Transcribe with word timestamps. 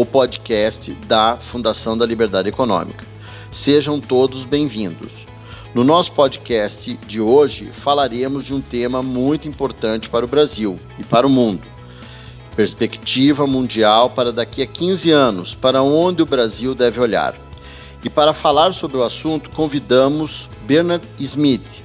o 0.00 0.06
podcast 0.06 0.92
da 1.08 1.38
Fundação 1.40 1.98
da 1.98 2.06
Liberdade 2.06 2.48
Econômica. 2.48 3.04
Sejam 3.50 4.00
todos 4.00 4.44
bem-vindos. 4.44 5.26
No 5.74 5.82
nosso 5.82 6.12
podcast 6.12 6.96
de 7.04 7.20
hoje 7.20 7.70
falaremos 7.72 8.44
de 8.44 8.54
um 8.54 8.60
tema 8.60 9.02
muito 9.02 9.48
importante 9.48 10.08
para 10.08 10.24
o 10.24 10.28
Brasil 10.28 10.78
e 11.00 11.02
para 11.02 11.26
o 11.26 11.30
mundo. 11.30 11.66
Perspectiva 12.54 13.44
mundial 13.44 14.10
para 14.10 14.32
daqui 14.32 14.62
a 14.62 14.68
15 14.68 15.10
anos, 15.10 15.52
para 15.56 15.82
onde 15.82 16.22
o 16.22 16.26
Brasil 16.26 16.76
deve 16.76 17.00
olhar. 17.00 17.34
E 18.04 18.08
para 18.08 18.32
falar 18.32 18.70
sobre 18.70 18.98
o 18.98 19.02
assunto, 19.02 19.50
convidamos 19.50 20.48
Bernard 20.64 21.04
Smith. 21.18 21.82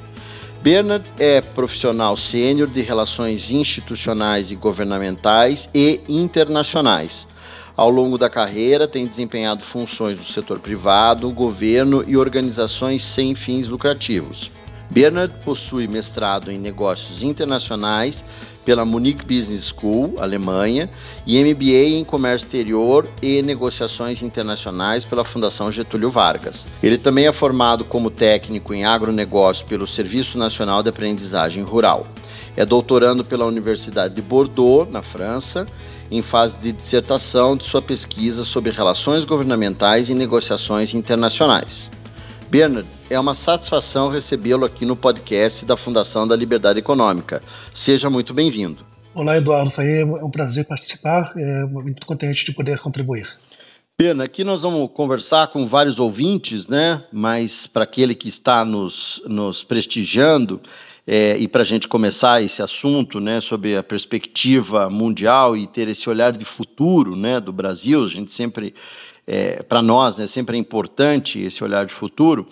Bernard 0.62 1.12
é 1.18 1.42
profissional 1.42 2.16
sênior 2.16 2.68
de 2.68 2.84
relações 2.84 3.50
institucionais 3.50 4.52
e 4.52 4.56
governamentais 4.56 5.68
e 5.74 6.00
internacionais 6.08 7.33
ao 7.76 7.90
longo 7.90 8.18
da 8.18 8.30
carreira, 8.30 8.88
tem 8.88 9.08
desempenhado 9.08 9.64
funções 9.64 10.18
no 10.18 10.24
setor 10.24 10.60
privado, 10.60 11.30
governo 11.32 12.04
e 12.08 12.16
organizações 12.16 13.04
sem 13.04 13.34
fins 13.34 13.68
lucrativos. 13.68 14.52
Bernard 14.90 15.34
possui 15.44 15.88
mestrado 15.88 16.52
em 16.52 16.60
negócios 16.60 17.24
internacionais 17.24 18.24
pela 18.64 18.86
Munich 18.86 19.26
Business 19.26 19.74
School, 19.74 20.16
Alemanha, 20.20 20.90
e 21.26 21.44
MBA 21.44 21.98
em 21.98 22.04
Comércio 22.04 22.46
Exterior 22.46 23.08
e 23.22 23.42
Negociações 23.42 24.22
Internacionais 24.22 25.04
pela 25.04 25.26
Fundação 25.26 25.72
Getúlio 25.72 26.10
Vargas. 26.10 26.66
Ele 26.82 26.98
também 26.98 27.28
é 27.28 27.32
formado 27.32 27.84
como 27.84 28.10
técnico 28.10 28.74
em 28.74 28.86
agronegócio 28.86 29.66
pelo 29.66 29.88
Serviço 29.88 30.38
Nacional 30.38 30.84
de 30.84 30.90
Aprendizagem 30.90 31.64
Rural. 31.64 32.08
É 32.56 32.66
doutorando 32.66 33.24
pela 33.24 33.46
Universidade 33.46 34.14
de 34.14 34.22
Bordeaux, 34.22 34.90
na 34.92 35.02
França, 35.02 35.66
em 36.12 36.22
fase 36.22 36.60
de 36.60 36.72
dissertação 36.72 37.58
de 37.58 37.64
sua 37.64 37.82
pesquisa 37.82 38.44
sobre 38.44 38.72
relações 38.72 39.26
governamentais 39.26 40.10
e 40.10 40.14
negociações 40.14 40.94
internacionais. 40.94 41.90
Bernard, 42.50 42.88
é 43.10 43.20
uma 43.20 43.34
satisfação 43.34 44.10
recebê-lo 44.10 44.64
aqui 44.64 44.86
no 44.86 44.96
podcast 44.96 45.66
da 45.66 45.76
Fundação 45.76 46.28
da 46.28 46.36
Liberdade 46.36 46.78
Econômica. 46.78 47.42
Seja 47.74 48.10
muito 48.12 48.32
bem-vindo. 48.34 48.86
Olá, 49.16 49.38
Eduardo. 49.38 49.72
Foi 49.72 50.04
um 50.04 50.30
prazer 50.30 50.68
participar. 50.68 51.34
É 51.36 51.64
muito 51.66 52.06
contente 52.06 52.46
de 52.46 52.52
poder 52.52 52.80
contribuir. 52.80 53.28
Pena, 53.96 54.24
aqui 54.24 54.44
nós 54.44 54.64
vamos 54.64 54.90
conversar 54.92 55.48
com 55.48 55.68
vários 55.68 56.00
ouvintes, 56.00 56.68
né? 56.68 57.04
Mas 57.12 57.68
para 57.68 57.84
aquele 57.84 58.16
que 58.16 58.28
está 58.28 58.66
nos, 58.66 59.22
nos 59.28 59.64
prestigiando, 59.64 60.60
é, 61.06 61.38
e 61.38 61.48
para 61.48 61.62
a 61.62 61.66
gente 61.66 61.88
começar 61.88 62.42
esse 62.42 62.62
assunto, 62.62 63.20
né, 63.20 63.42
sobre 63.42 63.76
a 63.76 63.84
perspectiva 63.84 64.90
mundial 64.90 65.56
e 65.58 65.68
ter 65.68 65.88
esse 65.88 66.10
olhar 66.10 66.32
de 66.32 66.46
futuro, 66.46 67.16
né, 67.16 67.40
do 67.40 67.52
Brasil, 67.52 68.04
a 68.04 68.08
gente 68.08 68.32
sempre, 68.32 68.74
é, 69.28 69.62
para 69.64 69.82
nós, 69.82 70.18
né, 70.18 70.28
sempre 70.28 70.56
é 70.56 70.60
importante 70.60 71.40
esse 71.40 71.64
olhar 71.64 71.86
de 71.86 71.94
futuro. 71.94 72.48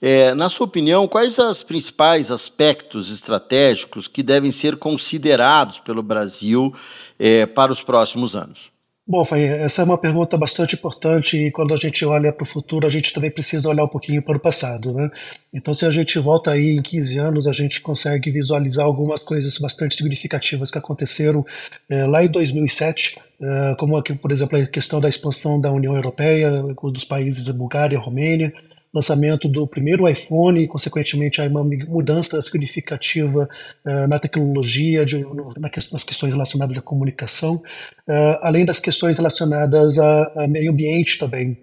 É, 0.00 0.32
na 0.34 0.48
sua 0.48 0.64
opinião, 0.64 1.06
quais 1.06 1.38
os 1.38 1.62
principais 1.62 2.30
aspectos 2.30 3.12
estratégicos 3.12 4.08
que 4.08 4.22
devem 4.22 4.50
ser 4.50 4.76
considerados 4.76 5.78
pelo 5.78 6.02
Brasil 6.02 6.74
é, 7.18 7.44
para 7.44 7.70
os 7.70 7.82
próximos 7.82 8.34
anos? 8.34 8.72
Bom, 9.06 9.24
Fai, 9.24 9.42
essa 9.42 9.82
é 9.82 9.84
uma 9.84 9.98
pergunta 9.98 10.36
bastante 10.36 10.76
importante 10.76 11.36
e 11.36 11.50
quando 11.50 11.74
a 11.74 11.76
gente 11.76 12.04
olha 12.04 12.32
para 12.32 12.44
o 12.44 12.46
futuro, 12.46 12.86
a 12.86 12.90
gente 12.90 13.12
também 13.12 13.30
precisa 13.30 13.68
olhar 13.68 13.82
um 13.82 13.88
pouquinho 13.88 14.22
para 14.22 14.36
o 14.36 14.40
passado, 14.40 14.92
né? 14.92 15.10
Então, 15.52 15.74
se 15.74 15.84
a 15.84 15.90
gente 15.90 16.16
volta 16.18 16.52
aí 16.52 16.76
em 16.76 16.82
15 16.82 17.18
anos, 17.18 17.46
a 17.48 17.52
gente 17.52 17.80
consegue 17.80 18.30
visualizar 18.30 18.84
algumas 18.84 19.22
coisas 19.24 19.58
bastante 19.58 19.96
significativas 19.96 20.70
que 20.70 20.78
aconteceram 20.78 21.44
é, 21.88 22.04
lá 22.06 22.22
em 22.24 22.28
2007, 22.28 23.18
é, 23.40 23.74
como 23.78 23.96
aqui, 23.96 24.14
por 24.14 24.30
exemplo, 24.30 24.56
a 24.56 24.66
questão 24.66 25.00
da 25.00 25.08
expansão 25.08 25.60
da 25.60 25.72
União 25.72 25.96
Europeia, 25.96 26.62
dos 26.62 27.04
países 27.04 27.48
Bulgária, 27.48 27.98
Romênia, 27.98 28.52
lançamento 28.92 29.48
do 29.48 29.66
primeiro 29.66 30.08
iPhone 30.08 30.60
e, 30.60 30.68
consequentemente, 30.68 31.40
uma 31.40 31.62
mudança 31.62 32.40
significativa 32.42 33.48
uh, 33.84 34.08
na 34.08 34.18
tecnologia, 34.18 35.06
de, 35.06 35.18
no, 35.18 35.52
nas 35.56 36.04
questões 36.04 36.32
relacionadas 36.32 36.76
à 36.76 36.82
comunicação, 36.82 37.54
uh, 37.54 38.38
além 38.42 38.64
das 38.64 38.80
questões 38.80 39.16
relacionadas 39.16 39.98
a, 39.98 40.32
a, 40.42 40.48
meio 40.48 40.72
ambiente 40.72 41.18
também. 41.18 41.56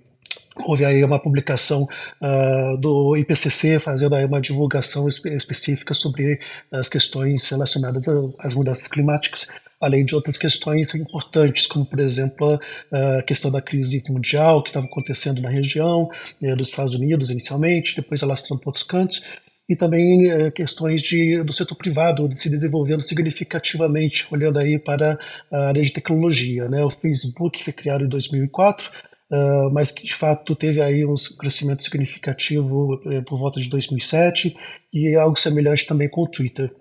Houve 0.66 0.86
aí 0.86 1.04
uma 1.04 1.20
publicação 1.20 1.84
uh, 1.84 2.78
do 2.78 3.16
IPCC 3.16 3.80
fazendo 3.80 4.16
aí 4.16 4.26
uma 4.26 4.42
divulgação 4.42 5.08
espe 5.08 5.30
específica 5.36 5.94
sobre 5.94 6.40
as 6.72 6.90
questões 6.90 7.48
relacionadas 7.50 8.08
às 8.40 8.56
mudanças 8.56 8.88
climáticas 8.88 9.48
além 9.80 10.04
de 10.04 10.16
outras 10.16 10.38
questões 10.38 10.94
importantes, 10.96 11.68
como, 11.68 11.86
por 11.86 12.00
exemplo, 12.00 12.60
a 12.92 13.22
questão 13.22 13.52
da 13.52 13.62
crise 13.62 14.04
mundial 14.10 14.64
que 14.64 14.70
estava 14.70 14.86
acontecendo 14.86 15.42
na 15.42 15.50
região, 15.50 16.10
né, 16.42 16.56
dos 16.56 16.70
Estados 16.70 16.94
Unidos 16.94 17.30
inicialmente, 17.30 17.96
depois 17.96 18.24
alastrando 18.24 18.62
para 18.62 18.70
outros 18.70 18.84
cantos, 18.84 19.22
e 19.70 19.76
também 19.76 20.32
é, 20.32 20.50
questões 20.50 21.02
de, 21.02 21.44
do 21.44 21.52
setor 21.52 21.76
privado 21.76 22.28
de 22.28 22.40
se 22.40 22.50
desenvolvendo 22.50 23.04
significativamente, 23.04 24.26
olhando 24.32 24.60
aí 24.60 24.80
para 24.80 25.20
a 25.52 25.68
área 25.68 25.84
de 25.84 25.92
tecnologia. 25.92 26.70
Né? 26.70 26.84
O 26.84 26.90
Facebook 26.90 27.64
foi 27.64 27.74
criado 27.74 28.06
em 28.06 28.08
2004, 28.08 28.90
uh, 29.30 29.74
mas 29.74 29.92
que 29.92 30.06
de 30.06 30.16
fato 30.16 30.56
teve 30.56 30.82
aí 30.82 31.06
um 31.06 31.16
crescimento 31.38 31.84
significativo 31.84 32.98
por 33.28 33.38
volta 33.38 33.59
de 33.59 33.70
2007, 33.70 34.56
e 34.94 35.16
algo 35.16 35.38
semelhante 35.38 35.86
também 35.86 36.09
com 36.09 36.24
o 36.24 36.28
Twitter. 36.28 36.72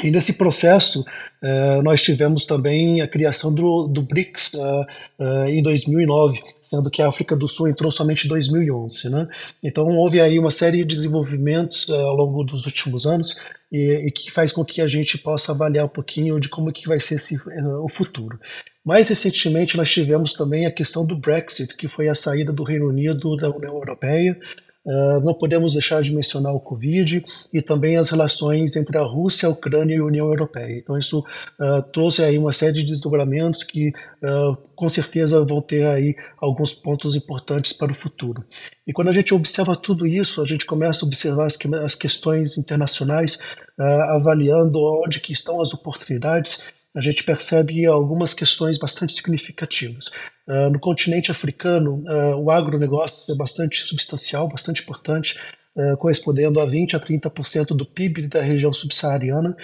E 0.00 0.10
nesse 0.10 0.34
processo, 0.34 1.00
uh, 1.00 1.82
nós 1.82 2.00
tivemos 2.00 2.46
também 2.46 3.00
a 3.02 3.08
criação 3.08 3.52
do, 3.52 3.86
do 3.86 4.02
BRICS 4.02 4.54
uh, 4.54 4.86
uh, 5.18 5.44
em 5.48 5.62
2009, 5.62 6.42
sendo 6.62 6.90
que 6.90 7.02
a 7.02 7.08
África 7.08 7.36
do 7.36 7.46
Sul 7.46 7.68
entrou 7.68 7.90
somente 7.90 8.24
em 8.24 8.28
2011. 8.28 9.10
Né? 9.10 9.28
Então, 9.62 9.86
houve 9.88 10.20
aí 10.20 10.38
uma 10.38 10.50
série 10.50 10.78
de 10.78 10.94
desenvolvimentos 10.94 11.90
ao 11.90 12.16
longo 12.16 12.42
dos 12.42 12.64
últimos 12.64 13.04
anos 13.04 13.36
e, 13.70 14.06
e, 14.06 14.10
que 14.10 14.30
faz 14.30 14.50
com 14.52 14.64
que 14.64 14.80
a 14.80 14.86
gente 14.86 15.18
possa 15.18 15.52
avaliar 15.52 15.84
um 15.84 15.88
pouquinho 15.88 16.40
de 16.40 16.48
como 16.48 16.72
que 16.72 16.88
vai 16.88 17.00
ser 17.00 17.16
esse, 17.16 17.36
o 17.82 17.88
futuro. 17.88 18.38
Mais 18.84 19.08
recentemente, 19.10 19.76
nós 19.76 19.90
tivemos 19.90 20.32
também 20.32 20.66
a 20.66 20.72
questão 20.72 21.06
do 21.06 21.16
Brexit, 21.16 21.76
que 21.76 21.86
foi 21.86 22.08
a 22.08 22.14
saída 22.14 22.52
do 22.52 22.64
Reino 22.64 22.88
Unido 22.88 23.36
da 23.36 23.50
União 23.50 23.74
Europeia, 23.74 24.38
Uh, 24.84 25.20
não 25.20 25.32
podemos 25.32 25.74
deixar 25.74 26.02
de 26.02 26.12
mencionar 26.12 26.52
o 26.52 26.58
Covid 26.58 27.24
e 27.52 27.62
também 27.62 27.96
as 27.96 28.10
relações 28.10 28.74
entre 28.74 28.98
a 28.98 29.02
Rússia, 29.02 29.46
a 29.46 29.52
Ucrânia 29.52 29.94
e 29.94 29.98
a 29.98 30.04
União 30.04 30.26
Europeia. 30.26 30.76
Então 30.76 30.98
isso 30.98 31.20
uh, 31.20 31.82
trouxe 31.92 32.24
aí 32.24 32.36
uma 32.36 32.52
série 32.52 32.72
de 32.72 32.84
desdobramentos 32.84 33.62
que 33.62 33.90
uh, 33.90 34.56
com 34.74 34.88
certeza 34.88 35.44
vão 35.44 35.62
ter 35.62 35.86
aí 35.86 36.16
alguns 36.36 36.74
pontos 36.74 37.14
importantes 37.14 37.72
para 37.72 37.92
o 37.92 37.94
futuro. 37.94 38.44
E 38.84 38.92
quando 38.92 39.08
a 39.08 39.12
gente 39.12 39.32
observa 39.32 39.76
tudo 39.76 40.04
isso, 40.04 40.42
a 40.42 40.44
gente 40.44 40.66
começa 40.66 41.04
a 41.04 41.06
observar 41.06 41.46
as, 41.46 41.56
as 41.84 41.94
questões 41.94 42.58
internacionais, 42.58 43.38
avaliando 43.78 44.78
onde 45.02 45.18
que 45.18 45.32
estão 45.32 45.60
as 45.60 45.72
oportunidades 45.72 46.62
a 46.94 47.00
gente 47.00 47.24
percebe 47.24 47.86
algumas 47.86 48.34
questões 48.34 48.78
bastante 48.78 49.14
significativas. 49.14 50.08
Uh, 50.46 50.70
no 50.70 50.78
continente 50.78 51.30
africano, 51.30 52.02
uh, 52.06 52.36
o 52.36 52.50
agronegócio 52.50 53.32
é 53.32 53.36
bastante 53.36 53.80
substancial, 53.82 54.46
bastante 54.48 54.82
importante, 54.82 55.38
uh, 55.74 55.96
correspondendo 55.96 56.60
a 56.60 56.66
20 56.66 56.94
a 56.94 57.00
30% 57.00 57.68
do 57.68 57.86
PIB 57.86 58.26
da 58.26 58.42
região 58.42 58.72
subsaariana 58.72 59.56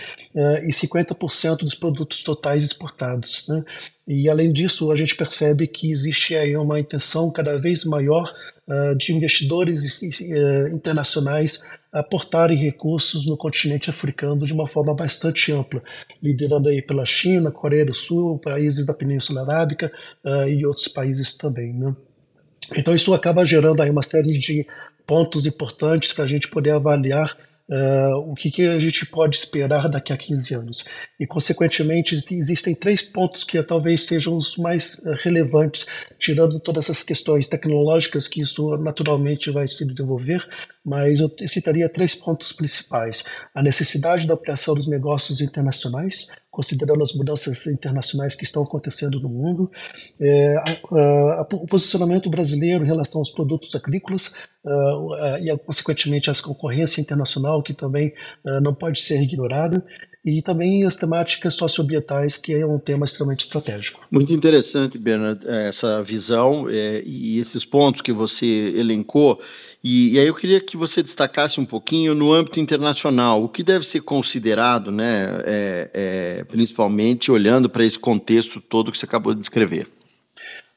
e 0.63 0.71
50% 0.71 1.59
dos 1.59 1.75
produtos 1.75 2.23
totais 2.23 2.65
exportados. 2.65 3.47
Né? 3.49 3.63
E, 4.07 4.31
além 4.31 4.51
disso, 4.51 4.91
a 4.91 4.97
gente 4.97 5.15
percebe 5.15 5.67
que 5.67 5.91
existe 5.91 6.35
aí 6.35 6.57
uma 6.57 6.81
intenção 6.81 7.31
cada 7.31 7.59
vez 7.59 7.85
maior 7.85 8.33
de 8.99 9.15
investidores 9.15 10.03
internacionais 10.73 11.63
aportarem 11.93 12.57
recursos 12.57 13.27
no 13.27 13.37
continente 13.37 13.89
africano 13.89 14.45
de 14.45 14.53
uma 14.53 14.69
forma 14.69 14.95
bastante 14.95 15.53
ampla, 15.53 15.83
liderando 16.23 16.69
aí 16.69 16.83
pela 16.83 17.07
China, 17.07 17.51
Coreia 17.51 17.85
do 17.85 17.95
Sul, 17.95 18.39
países 18.39 18.85
da 18.85 18.93
Península 18.93 19.43
Arábica 19.43 19.91
uh, 20.25 20.49
e 20.49 20.67
outros 20.67 20.89
países 20.89 21.37
também. 21.37 21.73
Né? 21.73 21.95
Então 22.77 22.95
isso 22.95 23.15
acaba 23.15 23.45
gerando 23.45 23.83
aí 23.83 23.91
uma 23.91 24.03
série 24.03 24.39
de 24.39 24.67
pontos 25.07 25.47
importantes 25.47 26.13
para 26.13 26.25
a 26.25 26.29
gente 26.29 26.49
poder 26.49 26.71
avaliar 26.71 27.35
uh, 27.69 28.17
o 28.31 28.35
que, 28.35 28.51
que, 28.51 28.67
a 28.67 28.79
gente 28.81 29.07
pode 29.07 29.37
esperar 29.37 29.89
daqui 29.89 30.13
a 30.13 30.17
15 30.17 30.55
anos. 30.55 30.85
E, 31.21 31.27
consequentemente, 31.27 32.15
existem 32.15 32.75
três 32.75 33.03
pontos 33.03 33.45
que 33.45 33.63
talvez 33.63 34.07
sejam 34.07 34.37
os 34.37 34.57
mais 34.57 34.99
uh, 35.01 35.15
relevantes, 35.23 35.87
tirando 36.19 36.59
todas 36.59 36.85
essas 36.85 37.03
questões 37.03 37.49
tecnológicas 37.49 38.27
que 38.27 38.43
isso 38.43 38.77
naturalmente 38.79 39.51
vai 39.51 39.69
se 39.69 39.87
desenvolver, 39.87 40.47
mas 40.85 41.21
eu 41.21 41.31
citaria 41.47 41.89
três 41.89 42.15
pontos 42.15 42.53
principais: 42.53 43.25
a 43.55 43.63
necessidade 43.63 44.27
da 44.27 44.35
ampliação 44.35 44.75
dos 44.75 44.89
negócios 44.89 45.41
internacionais, 45.41 46.29
considerando 46.59 47.01
as 47.05 47.15
mudanças 47.15 47.69
internacionais 47.69 48.35
que 48.35 48.43
estão 48.43 48.65
acontecendo 48.65 49.21
no 49.21 49.29
mundo, 49.29 49.71
é, 50.21 50.57
a, 50.57 51.43
a, 51.43 51.47
o 51.53 51.69
posicionamento 51.69 52.29
brasileiro 52.29 52.83
em 52.83 52.87
relação 52.89 53.21
aos 53.21 53.31
produtos 53.31 53.73
agrícolas 53.77 54.35
uh, 54.65 55.39
e, 55.41 55.57
consequentemente, 55.59 56.29
a 56.29 56.35
concorrência 56.35 57.01
internacional, 57.01 57.63
que 57.63 57.73
também 57.73 58.13
uh, 58.45 58.61
não 58.61 58.75
pode 58.75 59.01
ser 59.01 59.23
ignorada, 59.23 59.85
e 60.25 60.43
também 60.43 60.85
as 60.85 60.97
temáticas 60.97 61.55
socioambientais, 61.55 62.37
que 62.37 62.53
é 62.53 62.67
um 62.67 62.79
tema 62.79 63.05
extremamente 63.05 63.43
estratégico. 63.43 64.05
Muito 64.11 64.33
interessante, 64.33 64.99
Bernard, 64.99 65.47
essa 65.49 66.03
visão 66.03 66.69
é, 66.69 67.05
e 67.07 67.39
esses 67.39 67.65
pontos 67.65 68.03
que 68.03 68.13
você 68.13 68.75
elencou. 68.77 69.41
E, 69.83 70.15
e, 70.15 70.19
aí 70.19 70.27
eu 70.27 70.35
queria 70.35 70.61
que 70.61 70.77
você 70.77 71.03
destacasse 71.03 71.61
um 71.61 71.65
pouquinho 71.65 72.15
no 72.15 72.33
âmbito 72.33 72.59
internacional, 72.59 73.45
o 73.45 73.49
que 73.49 73.63
deve 73.63 73.87
ser 73.87 74.01
considerado, 74.01 74.91
né, 74.91 75.29
é, 75.45 75.91
é, 75.95 76.45
principalmente 76.45 77.31
olhando 77.31 77.71
para 77.71 77.85
esse 77.85 77.99
contexto 77.99 78.61
todo 78.61 78.91
que 78.91 78.99
você 78.99 79.07
acabou 79.07 79.35
de 79.35 79.41
descrever. 79.41 79.87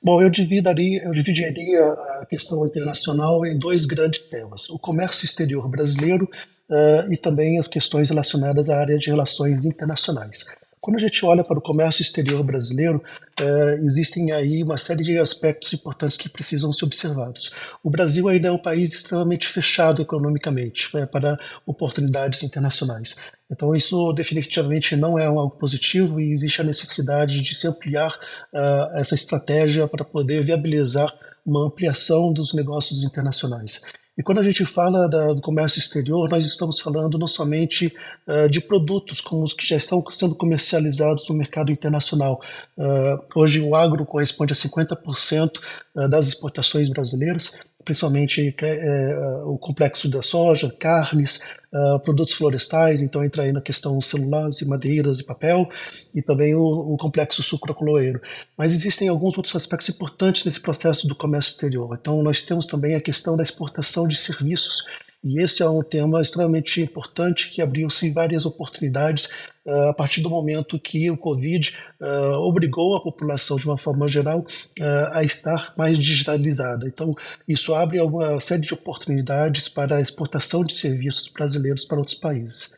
Bom, 0.03 0.21
eu 0.21 0.29
dividiria, 0.29 1.03
eu 1.03 1.11
dividiria 1.11 1.83
a 2.19 2.25
questão 2.27 2.65
internacional 2.65 3.45
em 3.45 3.57
dois 3.57 3.85
grandes 3.85 4.21
temas: 4.21 4.67
o 4.69 4.79
comércio 4.79 5.25
exterior 5.25 5.67
brasileiro 5.67 6.27
uh, 6.69 7.11
e 7.11 7.17
também 7.17 7.59
as 7.59 7.67
questões 7.67 8.09
relacionadas 8.09 8.69
à 8.69 8.79
área 8.79 8.97
de 8.97 9.09
relações 9.09 9.63
internacionais. 9.65 10.43
Quando 10.81 10.95
a 10.95 10.99
gente 10.99 11.23
olha 11.23 11.43
para 11.43 11.59
o 11.59 11.61
comércio 11.61 12.01
exterior 12.01 12.43
brasileiro, 12.43 13.03
é, 13.39 13.75
existem 13.83 14.31
aí 14.31 14.63
uma 14.63 14.79
série 14.79 15.03
de 15.03 15.15
aspectos 15.15 15.71
importantes 15.73 16.17
que 16.17 16.27
precisam 16.27 16.73
ser 16.73 16.85
observados. 16.85 17.51
O 17.83 17.89
Brasil 17.91 18.27
ainda 18.27 18.47
é 18.47 18.51
um 18.51 18.57
país 18.57 18.91
extremamente 18.91 19.47
fechado 19.47 20.01
economicamente 20.01 20.89
é, 20.97 21.05
para 21.05 21.37
oportunidades 21.67 22.41
internacionais. 22.41 23.15
Então, 23.51 23.75
isso 23.75 24.11
definitivamente 24.13 24.95
não 24.95 25.19
é 25.19 25.27
algo 25.27 25.51
positivo 25.51 26.19
e 26.19 26.31
existe 26.31 26.61
a 26.61 26.63
necessidade 26.63 27.41
de 27.43 27.53
se 27.53 27.67
ampliar 27.67 28.09
uh, 28.51 28.97
essa 28.97 29.13
estratégia 29.13 29.87
para 29.87 30.03
poder 30.03 30.41
viabilizar 30.41 31.13
uma 31.45 31.67
ampliação 31.67 32.33
dos 32.33 32.53
negócios 32.53 33.03
internacionais. 33.03 33.81
E 34.21 34.23
quando 34.23 34.37
a 34.37 34.43
gente 34.43 34.63
fala 34.65 35.09
da, 35.09 35.33
do 35.33 35.41
comércio 35.41 35.79
exterior, 35.79 36.29
nós 36.29 36.45
estamos 36.45 36.79
falando 36.79 37.17
não 37.17 37.25
somente 37.25 37.91
uh, 38.27 38.47
de 38.47 38.61
produtos 38.61 39.19
como 39.19 39.43
os 39.43 39.51
que 39.51 39.67
já 39.67 39.75
estão 39.75 40.05
sendo 40.11 40.35
comercializados 40.35 41.27
no 41.27 41.33
mercado 41.33 41.71
internacional. 41.71 42.39
Uh, 42.77 43.19
hoje 43.33 43.59
o 43.61 43.75
agro 43.75 44.05
corresponde 44.05 44.53
a 44.53 44.55
50% 44.55 45.49
uh, 45.95 46.07
das 46.07 46.27
exportações 46.27 46.87
brasileiras, 46.87 47.65
principalmente 47.91 48.55
é, 48.61 48.65
é, 48.65 49.15
o 49.43 49.57
complexo 49.57 50.09
da 50.09 50.23
soja, 50.23 50.73
carnes, 50.79 51.41
uh, 51.73 51.99
produtos 51.99 52.33
florestais, 52.33 53.01
então 53.01 53.21
entra 53.21 53.43
aí 53.43 53.51
na 53.51 53.59
questão 53.59 54.01
celulose, 54.01 54.65
madeiras 54.65 55.19
e 55.19 55.25
papel, 55.25 55.67
e 56.15 56.21
também 56.21 56.55
o, 56.55 56.63
o 56.63 56.97
complexo 56.97 57.43
sucrocoleiro. 57.43 58.21
Mas 58.57 58.73
existem 58.73 59.09
alguns 59.09 59.35
outros 59.35 59.53
aspectos 59.57 59.89
importantes 59.89 60.45
nesse 60.45 60.61
processo 60.61 61.05
do 61.05 61.13
comércio 61.13 61.51
exterior. 61.51 61.97
Então 61.99 62.23
nós 62.23 62.41
temos 62.43 62.65
também 62.65 62.95
a 62.95 63.01
questão 63.01 63.35
da 63.35 63.43
exportação 63.43 64.07
de 64.07 64.15
serviços, 64.15 64.85
e 65.21 65.41
esse 65.41 65.61
é 65.61 65.69
um 65.69 65.83
tema 65.83 66.21
extremamente 66.21 66.81
importante 66.81 67.51
que 67.51 67.61
abriu-se 67.61 68.09
várias 68.11 68.45
oportunidades 68.45 69.29
a 69.67 69.93
partir 69.93 70.21
do 70.21 70.29
momento 70.29 70.79
que 70.79 71.09
o 71.11 71.17
Covid 71.17 71.75
uh, 72.01 72.33
obrigou 72.39 72.95
a 72.95 73.01
população, 73.01 73.57
de 73.57 73.65
uma 73.65 73.77
forma 73.77 74.07
geral, 74.07 74.39
uh, 74.39 75.09
a 75.11 75.23
estar 75.23 75.73
mais 75.77 75.97
digitalizada. 75.97 76.87
Então, 76.87 77.13
isso 77.47 77.73
abre 77.75 78.01
uma 78.01 78.39
série 78.39 78.61
de 78.61 78.73
oportunidades 78.73 79.69
para 79.69 79.97
a 79.97 80.01
exportação 80.01 80.63
de 80.63 80.73
serviços 80.73 81.27
brasileiros 81.27 81.85
para 81.85 81.99
outros 81.99 82.17
países. 82.17 82.75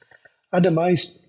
Ademais, 0.52 1.24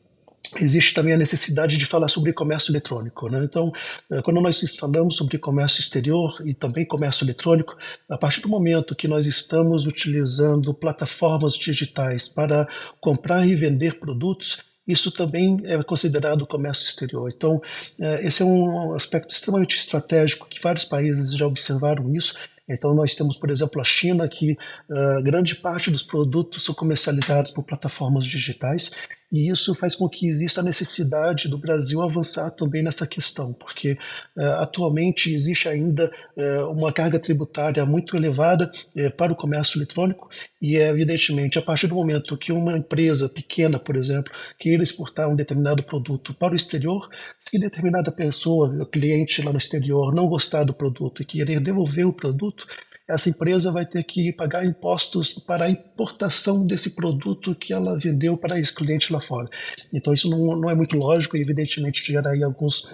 existe 0.60 0.92
também 0.92 1.14
a 1.14 1.16
necessidade 1.16 1.76
de 1.76 1.86
falar 1.86 2.08
sobre 2.08 2.32
comércio 2.32 2.70
eletrônico. 2.70 3.28
Né? 3.28 3.44
Então, 3.44 3.72
eh, 4.10 4.20
quando 4.22 4.40
nós 4.40 4.60
falamos 4.76 5.16
sobre 5.16 5.38
comércio 5.38 5.80
exterior 5.80 6.42
e 6.44 6.54
também 6.54 6.84
comércio 6.84 7.24
eletrônico, 7.24 7.76
a 8.08 8.18
partir 8.18 8.40
do 8.42 8.48
momento 8.48 8.94
que 8.94 9.08
nós 9.08 9.26
estamos 9.26 9.86
utilizando 9.86 10.74
plataformas 10.74 11.54
digitais 11.54 12.28
para 12.28 12.68
comprar 13.00 13.46
e 13.46 13.54
vender 13.54 13.98
produtos, 13.98 14.73
isso 14.86 15.10
também 15.10 15.60
é 15.64 15.82
considerado 15.82 16.46
comércio 16.46 16.86
exterior. 16.86 17.32
Então, 17.34 17.60
eh, 18.00 18.26
esse 18.26 18.42
é 18.42 18.44
um 18.44 18.92
aspecto 18.94 19.34
extremamente 19.34 19.76
estratégico 19.76 20.48
que 20.48 20.62
vários 20.62 20.84
países 20.84 21.34
já 21.36 21.46
observaram 21.46 22.14
isso 22.14 22.34
então, 22.68 22.94
nós 22.94 23.14
temos, 23.14 23.36
por 23.36 23.50
exemplo, 23.50 23.80
a 23.80 23.84
China, 23.84 24.28
que 24.28 24.52
uh, 24.52 25.22
grande 25.22 25.54
parte 25.56 25.90
dos 25.90 26.02
produtos 26.02 26.64
são 26.64 26.74
comercializados 26.74 27.50
por 27.50 27.64
plataformas 27.64 28.26
digitais, 28.26 28.92
e 29.34 29.50
isso 29.50 29.74
faz 29.74 29.96
com 29.96 30.08
que 30.08 30.28
exista 30.28 30.60
a 30.60 30.64
necessidade 30.64 31.48
do 31.48 31.58
Brasil 31.58 32.00
avançar 32.00 32.52
também 32.52 32.84
nessa 32.84 33.04
questão, 33.04 33.52
porque 33.52 33.98
uh, 34.36 34.42
atualmente 34.60 35.34
existe 35.34 35.68
ainda 35.68 36.08
uh, 36.36 36.70
uma 36.70 36.92
carga 36.92 37.18
tributária 37.18 37.84
muito 37.84 38.16
elevada 38.16 38.70
para 39.16 39.32
o 39.32 39.36
comércio 39.36 39.76
eletrônico, 39.78 40.30
e 40.62 40.78
é 40.78 40.88
evidentemente 40.88 41.58
a 41.58 41.62
partir 41.62 41.88
do 41.88 41.96
momento 41.96 42.38
que 42.38 42.52
uma 42.52 42.78
empresa 42.78 43.28
pequena, 43.28 43.76
por 43.76 43.96
exemplo, 43.96 44.32
queira 44.56 44.84
exportar 44.84 45.28
um 45.28 45.34
determinado 45.34 45.82
produto 45.82 46.32
para 46.32 46.52
o 46.52 46.56
exterior, 46.56 47.08
se 47.40 47.58
determinada 47.58 48.12
pessoa, 48.12 48.86
cliente 48.86 49.42
lá 49.42 49.50
no 49.50 49.58
exterior, 49.58 50.14
não 50.14 50.28
gostar 50.28 50.62
do 50.62 50.72
produto 50.72 51.22
e 51.22 51.24
querer 51.24 51.58
devolver 51.58 52.06
o 52.06 52.12
produto, 52.12 52.68
essa 53.08 53.28
empresa 53.28 53.70
vai 53.70 53.84
ter 53.84 54.02
que 54.02 54.32
pagar 54.32 54.64
impostos 54.64 55.34
para 55.34 55.66
a 55.66 55.70
importação 55.70 56.66
desse 56.66 56.94
produto 56.94 57.54
que 57.54 57.72
ela 57.72 57.98
vendeu 57.98 58.36
para 58.36 58.58
esse 58.58 58.74
cliente 58.74 59.12
lá 59.12 59.20
fora. 59.20 59.48
Então 59.92 60.14
isso 60.14 60.30
não, 60.30 60.56
não 60.56 60.70
é 60.70 60.74
muito 60.74 60.96
lógico 60.96 61.36
e 61.36 61.40
evidentemente 61.40 62.04
gera 62.04 62.30
aí 62.30 62.42
alguns 62.42 62.90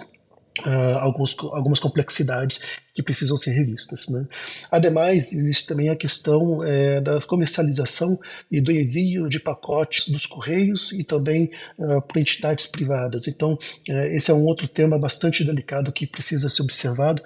Uh, 0.65 0.97
alguns, 0.99 1.35
algumas 1.39 1.79
complexidades 1.79 2.61
que 2.93 3.01
precisam 3.01 3.37
ser 3.37 3.51
revistas. 3.51 4.07
Né? 4.09 4.27
Ademais, 4.69 5.33
existe 5.33 5.65
também 5.65 5.89
a 5.89 5.95
questão 5.95 6.63
é, 6.63 6.99
da 7.01 7.21
comercialização 7.21 8.19
e 8.51 8.59
do 8.59 8.71
envio 8.71 9.27
de 9.27 9.39
pacotes 9.39 10.09
dos 10.09 10.25
correios 10.25 10.91
e 10.91 11.03
também 11.03 11.49
uh, 11.79 12.01
por 12.01 12.17
entidades 12.17 12.67
privadas. 12.67 13.27
Então, 13.27 13.53
uh, 13.53 13.93
esse 14.11 14.29
é 14.29 14.33
um 14.33 14.45
outro 14.45 14.67
tema 14.67 14.99
bastante 14.99 15.43
delicado 15.43 15.91
que 15.91 16.05
precisa 16.05 16.49
ser 16.49 16.61
observado, 16.63 17.23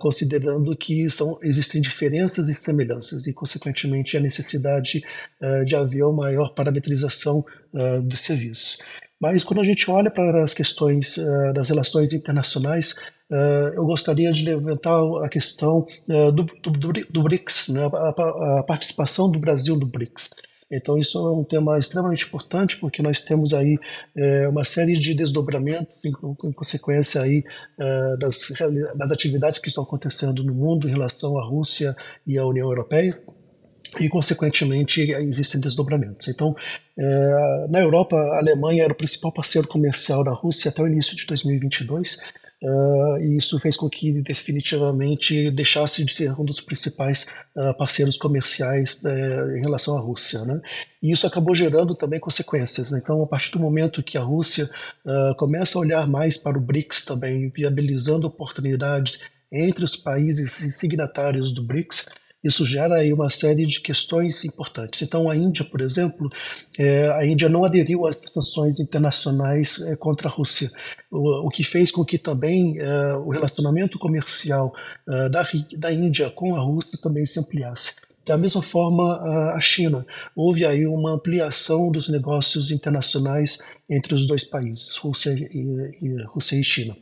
considerando 0.00 0.76
que 0.76 1.08
são, 1.10 1.38
existem 1.42 1.80
diferenças 1.80 2.48
e 2.48 2.54
semelhanças 2.54 3.26
e, 3.26 3.32
consequentemente, 3.32 4.16
a 4.16 4.20
necessidade 4.20 5.02
de 5.66 5.76
haver 5.76 6.04
uma 6.04 6.24
maior 6.24 6.54
parametrização 6.54 7.44
dos 8.02 8.20
serviços. 8.20 8.78
Mas 9.24 9.42
quando 9.42 9.60
a 9.60 9.64
gente 9.64 9.90
olha 9.90 10.10
para 10.10 10.44
as 10.44 10.52
questões 10.52 11.16
uh, 11.16 11.54
das 11.54 11.70
relações 11.70 12.12
internacionais, 12.12 12.92
uh, 13.30 13.72
eu 13.74 13.86
gostaria 13.86 14.30
de 14.30 14.44
levantar 14.44 15.00
a 15.24 15.30
questão 15.30 15.86
uh, 16.10 16.30
do, 16.30 16.42
do, 16.42 16.92
do, 17.10 17.22
BRICS, 17.22 17.70
né, 17.70 17.88
a, 17.90 18.08
a, 18.58 18.64
participação 18.68 19.30
do 19.30 19.38
Brasil 19.38 19.76
no 19.76 19.86
BRICS. 19.86 20.28
Então, 20.70 20.98
isso 20.98 21.16
é 21.26 21.30
um 21.30 21.42
tema 21.42 21.78
extremamente 21.78 22.26
importante, 22.26 22.76
porque 22.76 23.00
nós 23.00 23.22
temos 23.22 23.54
aí 23.54 23.78
é, 24.16 24.48
uma 24.48 24.64
série 24.64 24.94
de 24.94 25.14
desdobramentos, 25.14 26.04
em, 26.04 26.10
em 26.10 26.52
consequência 26.52 27.20
aí, 27.22 27.44
é, 27.78 28.16
das, 28.16 28.52
das 28.96 29.12
atividades 29.12 29.58
que 29.58 29.68
estão 29.68 29.84
acontecendo 29.84 30.42
no 30.42 30.54
mundo 30.54 30.88
em 30.88 30.90
relação 30.90 31.38
à 31.38 31.44
Rússia 31.44 31.94
e 32.26 32.36
à 32.38 32.44
União 32.44 32.68
Europeia 32.68 33.16
e, 34.00 34.08
consequentemente, 34.08 35.00
existem 35.00 35.60
desdobramentos. 35.60 36.28
Então, 36.28 36.54
é, 36.98 37.66
na 37.68 37.80
Europa, 37.80 38.16
a 38.16 38.38
Alemanha 38.38 38.84
era 38.84 38.92
o 38.92 38.96
principal 38.96 39.32
parceiro 39.32 39.66
comercial 39.68 40.22
da 40.24 40.32
Rússia 40.32 40.70
até 40.70 40.82
o 40.82 40.86
início 40.86 41.16
de 41.16 41.26
2022, 41.26 42.18
Uh, 42.64 43.18
e 43.18 43.36
isso 43.36 43.58
fez 43.58 43.76
com 43.76 43.90
que 43.90 44.22
definitivamente 44.22 45.50
deixasse 45.50 46.02
de 46.02 46.14
ser 46.14 46.32
um 46.40 46.44
dos 46.46 46.62
principais 46.62 47.26
uh, 47.54 47.76
parceiros 47.76 48.16
comerciais 48.16 49.02
uh, 49.04 49.56
em 49.58 49.60
relação 49.60 49.98
à 49.98 50.00
Rússia. 50.00 50.42
Né? 50.46 50.62
E 51.02 51.12
isso 51.12 51.26
acabou 51.26 51.54
gerando 51.54 51.94
também 51.94 52.18
consequências. 52.18 52.90
Né? 52.90 53.00
Então, 53.02 53.22
a 53.22 53.26
partir 53.26 53.52
do 53.52 53.58
momento 53.58 54.02
que 54.02 54.16
a 54.16 54.22
Rússia 54.22 54.70
começa 55.36 55.76
a 55.76 55.82
olhar 55.82 56.08
mais 56.08 56.38
para 56.38 56.56
o 56.56 56.60
BRICS 56.60 57.04
também, 57.04 57.50
viabilizando 57.50 58.26
oportunidades 58.26 59.20
entre 59.52 59.84
os 59.84 59.94
países 59.96 60.52
signatários 60.74 61.52
do 61.52 61.62
BRICS, 61.62 62.06
isso 62.44 62.64
gera 62.64 62.96
aí 62.96 63.12
uma 63.12 63.30
série 63.30 63.66
de 63.66 63.80
questões 63.80 64.44
importantes. 64.44 65.00
Então, 65.00 65.30
a 65.30 65.36
Índia, 65.36 65.64
por 65.64 65.80
exemplo, 65.80 66.30
é, 66.78 67.08
a 67.08 67.24
Índia 67.24 67.48
não 67.48 67.64
aderiu 67.64 68.06
às 68.06 68.16
sanções 68.16 68.78
internacionais 68.78 69.80
é, 69.80 69.96
contra 69.96 70.28
a 70.28 70.30
Rússia, 70.30 70.70
o, 71.10 71.46
o, 71.46 71.48
que 71.48 71.64
fez 71.64 71.90
com 71.90 72.04
que 72.04 72.18
também 72.18 72.78
é, 72.78 73.14
o 73.14 73.30
relacionamento 73.30 73.98
comercial 73.98 74.74
é, 75.08 75.28
da, 75.30 75.46
da 75.78 75.92
Índia 75.92 76.28
com 76.30 76.54
a 76.54 76.60
Rússia 76.60 76.98
também 77.02 77.24
se 77.24 77.40
ampliasse. 77.40 78.04
Da 78.26 78.38
mesma 78.38 78.62
forma, 78.62 79.52
a 79.54 79.60
China. 79.60 80.06
Houve 80.34 80.64
aí 80.64 80.86
uma 80.86 81.12
ampliação 81.12 81.90
dos 81.90 82.08
negócios 82.08 82.70
internacionais 82.70 83.58
entre 83.88 84.14
os 84.14 84.26
dois 84.26 84.44
países, 84.44 84.96
Rússia 84.96 85.30
e, 85.30 85.98
e, 86.00 86.22
Rússia 86.24 86.56
e 86.58 86.64
China. 86.64 86.96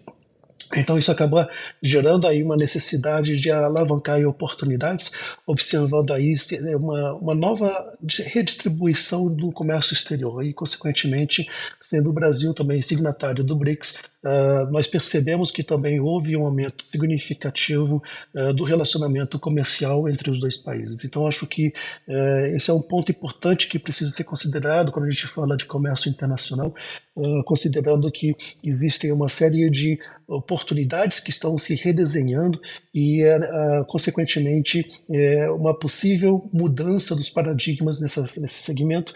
Então 0.75 0.99
isso 0.99 1.11
acaba 1.11 1.49
gerando 1.83 2.26
aí 2.26 2.42
uma 2.42 2.57
necessidade 2.57 3.38
de 3.38 3.50
alavancar 3.50 4.21
oportunidades, 4.26 5.11
observando 5.47 6.12
aí 6.12 6.35
uma, 6.78 7.14
uma 7.14 7.35
nova 7.35 7.92
redistribuição 8.33 9.28
do 9.28 9.50
comércio 9.52 9.95
exterior 9.95 10.45
e, 10.45 10.52
consequentemente, 10.52 11.49
sendo 11.93 12.09
o 12.09 12.13
Brasil 12.13 12.55
também 12.55 12.81
signatário 12.81 13.45
do 13.45 13.55
BRICS, 13.55 13.99
uh, 14.25 14.71
nós 14.71 14.87
percebemos 14.87 15.51
que 15.51 15.63
também 15.63 16.01
houve 16.01 16.35
um 16.35 16.47
aumento 16.47 16.87
significativo 16.87 18.03
uh, 18.35 18.55
do 18.55 18.65
relacionamento 18.65 19.39
comercial 19.39 20.09
entre 20.09 20.31
os 20.31 20.41
dois 20.41 20.57
países. 20.57 21.05
Então, 21.05 21.27
acho 21.27 21.47
que 21.47 21.69
uh, 22.09 22.47
esse 22.57 22.71
é 22.71 22.73
um 22.73 22.81
ponto 22.81 23.13
importante 23.13 23.69
que 23.69 23.79
precisa 23.79 24.11
ser 24.11 24.25
considerado 24.25 24.91
quando 24.91 25.05
a 25.05 25.11
gente 25.11 25.27
fala 25.27 25.55
de 25.55 25.67
comércio 25.67 26.09
internacional, 26.09 26.75
considerando 27.45 28.11
que 28.11 28.35
existem 28.65 29.13
uma 29.13 29.29
série 29.29 29.69
de 29.69 29.99
oportunidades 30.27 31.21
que 31.21 31.29
estão 31.29 31.59
se 31.59 31.75
redesenhando 31.75 32.59
e, 32.95 33.23
consequentemente, 33.87 35.03
é, 35.11 35.51
uma 35.51 35.79
possível 35.79 36.49
mudança 36.51 37.15
dos 37.15 37.29
paradigmas 37.29 38.01
nessa, 38.01 38.23
nesse 38.23 38.63
segmento, 38.63 39.13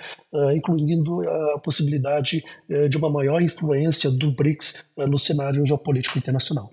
incluindo 0.55 1.27
a 1.27 1.59
possibilidade 1.59 2.45
eh, 2.66 2.66
de 2.89 2.97
uma 2.97 3.11
maior 3.11 3.41
influência 3.41 4.11
do 4.11 4.33
BRICS 4.33 4.85
eh, 4.99 5.07
no 5.07 5.19
cenário 5.19 5.65
geopolítico 5.65 6.19
internacional. 6.19 6.73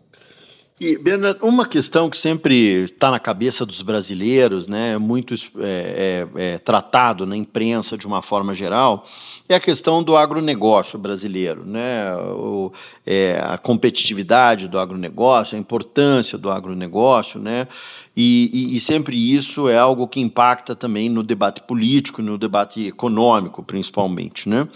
E, 0.80 0.98
Bernardo, 0.98 1.46
uma 1.46 1.68
questão 1.68 2.10
que 2.10 2.18
sempre 2.18 2.84
está 2.84 3.12
na 3.12 3.20
cabeça 3.20 3.63
dos 3.63 3.84
brasileiros, 3.84 4.68
né, 4.68 4.98
muito 4.98 5.36
é, 5.60 6.27
é, 6.36 6.53
é, 6.53 6.58
tratado 6.58 7.27
na 7.27 7.38
imprensa 7.38 7.96
de 7.96 8.08
uma 8.08 8.24
forma 8.24 8.56
geral, 8.56 9.06
é 9.48 9.53
a 9.53 9.60
questão 9.60 10.01
do 10.01 10.18
agronegócio 10.18 10.98
brasileiro, 10.98 11.63
né, 11.63 12.15
o, 12.15 12.72
é, 13.06 13.39
a 13.46 13.58
competitividade 13.58 14.68
do 14.68 14.80
agronegócio, 14.80 15.56
a 15.56 15.60
importância 15.60 16.39
do 16.39 16.50
agronegócio, 16.50 17.39
né, 17.39 17.68
e, 18.15 18.51
e, 18.53 18.75
e, 18.75 18.80
sempre 18.80 19.18
isso 19.18 19.68
é 19.68 19.75
algo 19.75 20.08
que 20.08 20.20
impacta 20.20 20.75
também 20.75 21.10
no 21.10 21.24
debate 21.24 21.62
político, 21.62 22.22
no 22.22 22.38
debate 22.38 22.86
econômico, 22.86 23.63
principalmente. 23.63 24.48
Né? 24.48 24.68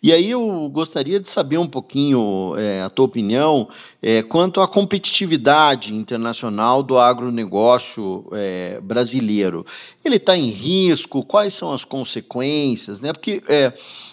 E 0.00 0.12
aí 0.12 0.30
eu 0.30 0.70
gostaria 0.72 1.18
de 1.18 1.28
saber 1.28 1.58
um 1.58 1.66
pouquinho 1.66 2.54
é, 2.56 2.82
a 2.82 2.88
tua 2.88 3.06
opinião 3.06 3.68
é, 4.00 4.22
quanto 4.22 4.60
à 4.60 4.68
competitividade 5.44 5.94
internacional 5.94 6.82
do 6.82 6.98
agronegócio 6.98 8.26
é, 8.32 8.80
brasileiro. 8.80 9.64
Ele 10.04 10.16
está 10.16 10.36
em 10.36 10.48
risco? 10.48 11.22
Quais 11.22 11.52
são 11.52 11.72
as 11.72 11.84
consequências? 11.84 13.00
Né? 13.00 13.12
Porque 13.12 13.42
é, 13.46 13.72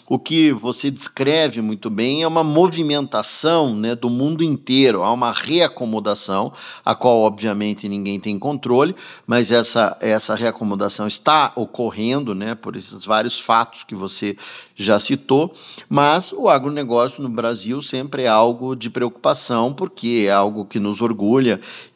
o 0.10 0.20
que 0.20 0.52
você 0.52 0.92
descreve 0.92 1.62
muito 1.62 1.90
bem 1.90 2.22
é 2.22 2.28
uma 2.28 2.44
movimentação 2.44 3.74
né, 3.74 3.96
do 3.96 4.10
mundo 4.10 4.44
inteiro, 4.44 5.04
há 5.04 5.14
uma 5.14 5.32
reacomodação, 5.32 6.52
a 6.84 6.94
qual 6.94 7.20
obviamente 7.20 7.88
ninguém 7.88 8.20
tem 8.20 8.38
controle, 8.38 8.94
mas 9.26 9.54
essa, 9.54 9.98
essa 10.02 10.36
reacomodação 10.36 11.08
está 11.08 11.54
ocorrendo 11.56 12.36
né, 12.36 12.56
por 12.56 12.76
esses 12.76 13.06
vários 13.06 13.40
fatos 13.40 13.84
que 13.84 13.96
você 13.96 14.36
já 14.76 15.00
citou, 15.00 15.54
mas 15.88 16.34
o 16.34 16.50
agronegócio 16.50 17.24
no 17.24 17.30
Brasil 17.30 17.82
sempre 17.82 18.24
é 18.24 18.28
algo 18.28 18.76
de 18.76 18.90
preocupação, 18.90 19.74
porque 19.74 20.26
é 20.28 20.32
algo 20.32 20.66
que 20.66 20.78
nos 20.78 21.02
orgulha 21.02 21.21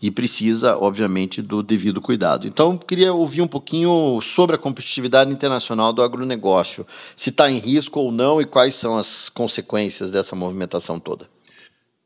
e 0.01 0.11
precisa, 0.11 0.77
obviamente, 0.77 1.41
do 1.41 1.63
devido 1.63 2.01
cuidado. 2.01 2.47
Então, 2.47 2.77
queria 2.77 3.13
ouvir 3.13 3.41
um 3.41 3.47
pouquinho 3.47 4.19
sobre 4.21 4.55
a 4.55 4.59
competitividade 4.59 5.31
internacional 5.31 5.91
do 5.91 6.01
agronegócio, 6.01 6.85
se 7.15 7.29
está 7.29 7.49
em 7.49 7.57
risco 7.57 7.99
ou 7.99 8.11
não 8.11 8.41
e 8.41 8.45
quais 8.45 8.75
são 8.75 8.97
as 8.97 9.29
consequências 9.29 10.11
dessa 10.11 10.35
movimentação 10.35 10.99
toda. 10.99 11.27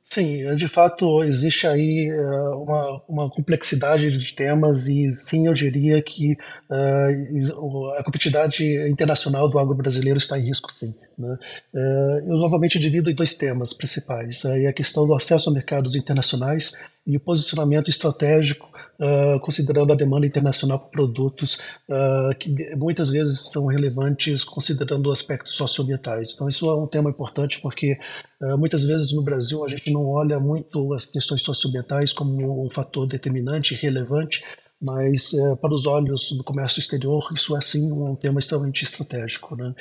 Sim, 0.09 0.55
de 0.55 0.67
fato 0.67 1.23
existe 1.23 1.67
aí 1.67 2.11
uh, 2.11 2.63
uma, 2.63 3.01
uma 3.07 3.29
complexidade 3.29 4.09
de 4.09 4.33
temas 4.33 4.87
e 4.87 5.07
sim 5.11 5.45
eu 5.45 5.53
diria 5.53 6.01
que 6.01 6.35
uh, 6.67 7.91
a 7.95 8.03
competitividade 8.03 8.65
internacional 8.89 9.47
do 9.47 9.59
agro 9.59 9.75
brasileiro 9.75 10.17
está 10.17 10.39
em 10.39 10.47
risco 10.47 10.73
sim. 10.73 10.95
Né? 11.19 11.37
Uh, 11.73 12.31
eu 12.31 12.37
novamente 12.37 12.79
divido 12.79 13.11
em 13.11 13.15
dois 13.15 13.35
temas 13.35 13.73
principais, 13.73 14.45
aí 14.45 14.65
a 14.65 14.71
questão 14.71 15.05
do 15.05 15.13
acesso 15.13 15.49
a 15.49 15.53
mercados 15.53 15.93
internacionais 15.95 16.71
e 17.05 17.17
o 17.17 17.19
posicionamento 17.19 17.89
estratégico, 17.89 18.71
uh, 18.99 19.37
considerando 19.41 19.91
a 19.91 19.95
demanda 19.97 20.25
internacional 20.25 20.79
por 20.79 20.91
produtos 20.91 21.59
uh, 21.89 22.33
que 22.39 22.55
muitas 22.77 23.09
vezes 23.09 23.51
são 23.51 23.65
relevantes 23.65 24.45
considerando 24.45 25.11
aspectos 25.11 25.55
socioambientais. 25.55 26.31
Então, 26.33 26.47
isso 26.47 26.69
é 26.69 26.75
um 26.75 26.87
tema 26.87 27.09
importante 27.09 27.59
porque 27.61 27.97
muitas 28.57 28.85
vezes 28.85 29.11
no 29.11 29.21
Brasil 29.21 29.65
a 29.65 29.67
gente 29.67 29.91
não 29.91 30.05
olha 30.05 30.39
muito 30.39 30.93
as 30.93 31.05
questões 31.05 31.41
socioambientais 31.41 32.13
como 32.13 32.65
um 32.65 32.69
fator 32.69 33.05
determinante, 33.05 33.75
relevante, 33.75 34.41
mas 34.81 35.33
é, 35.33 35.55
para 35.55 35.73
os 35.73 35.85
olhos 35.85 36.31
do 36.31 36.43
comércio 36.43 36.79
exterior 36.79 37.27
isso 37.35 37.55
é 37.55 37.61
sim 37.61 37.91
um 37.91 38.15
tema 38.15 38.39
extremamente 38.39 38.83
estratégico. 38.83 39.55
Né? 39.55 39.73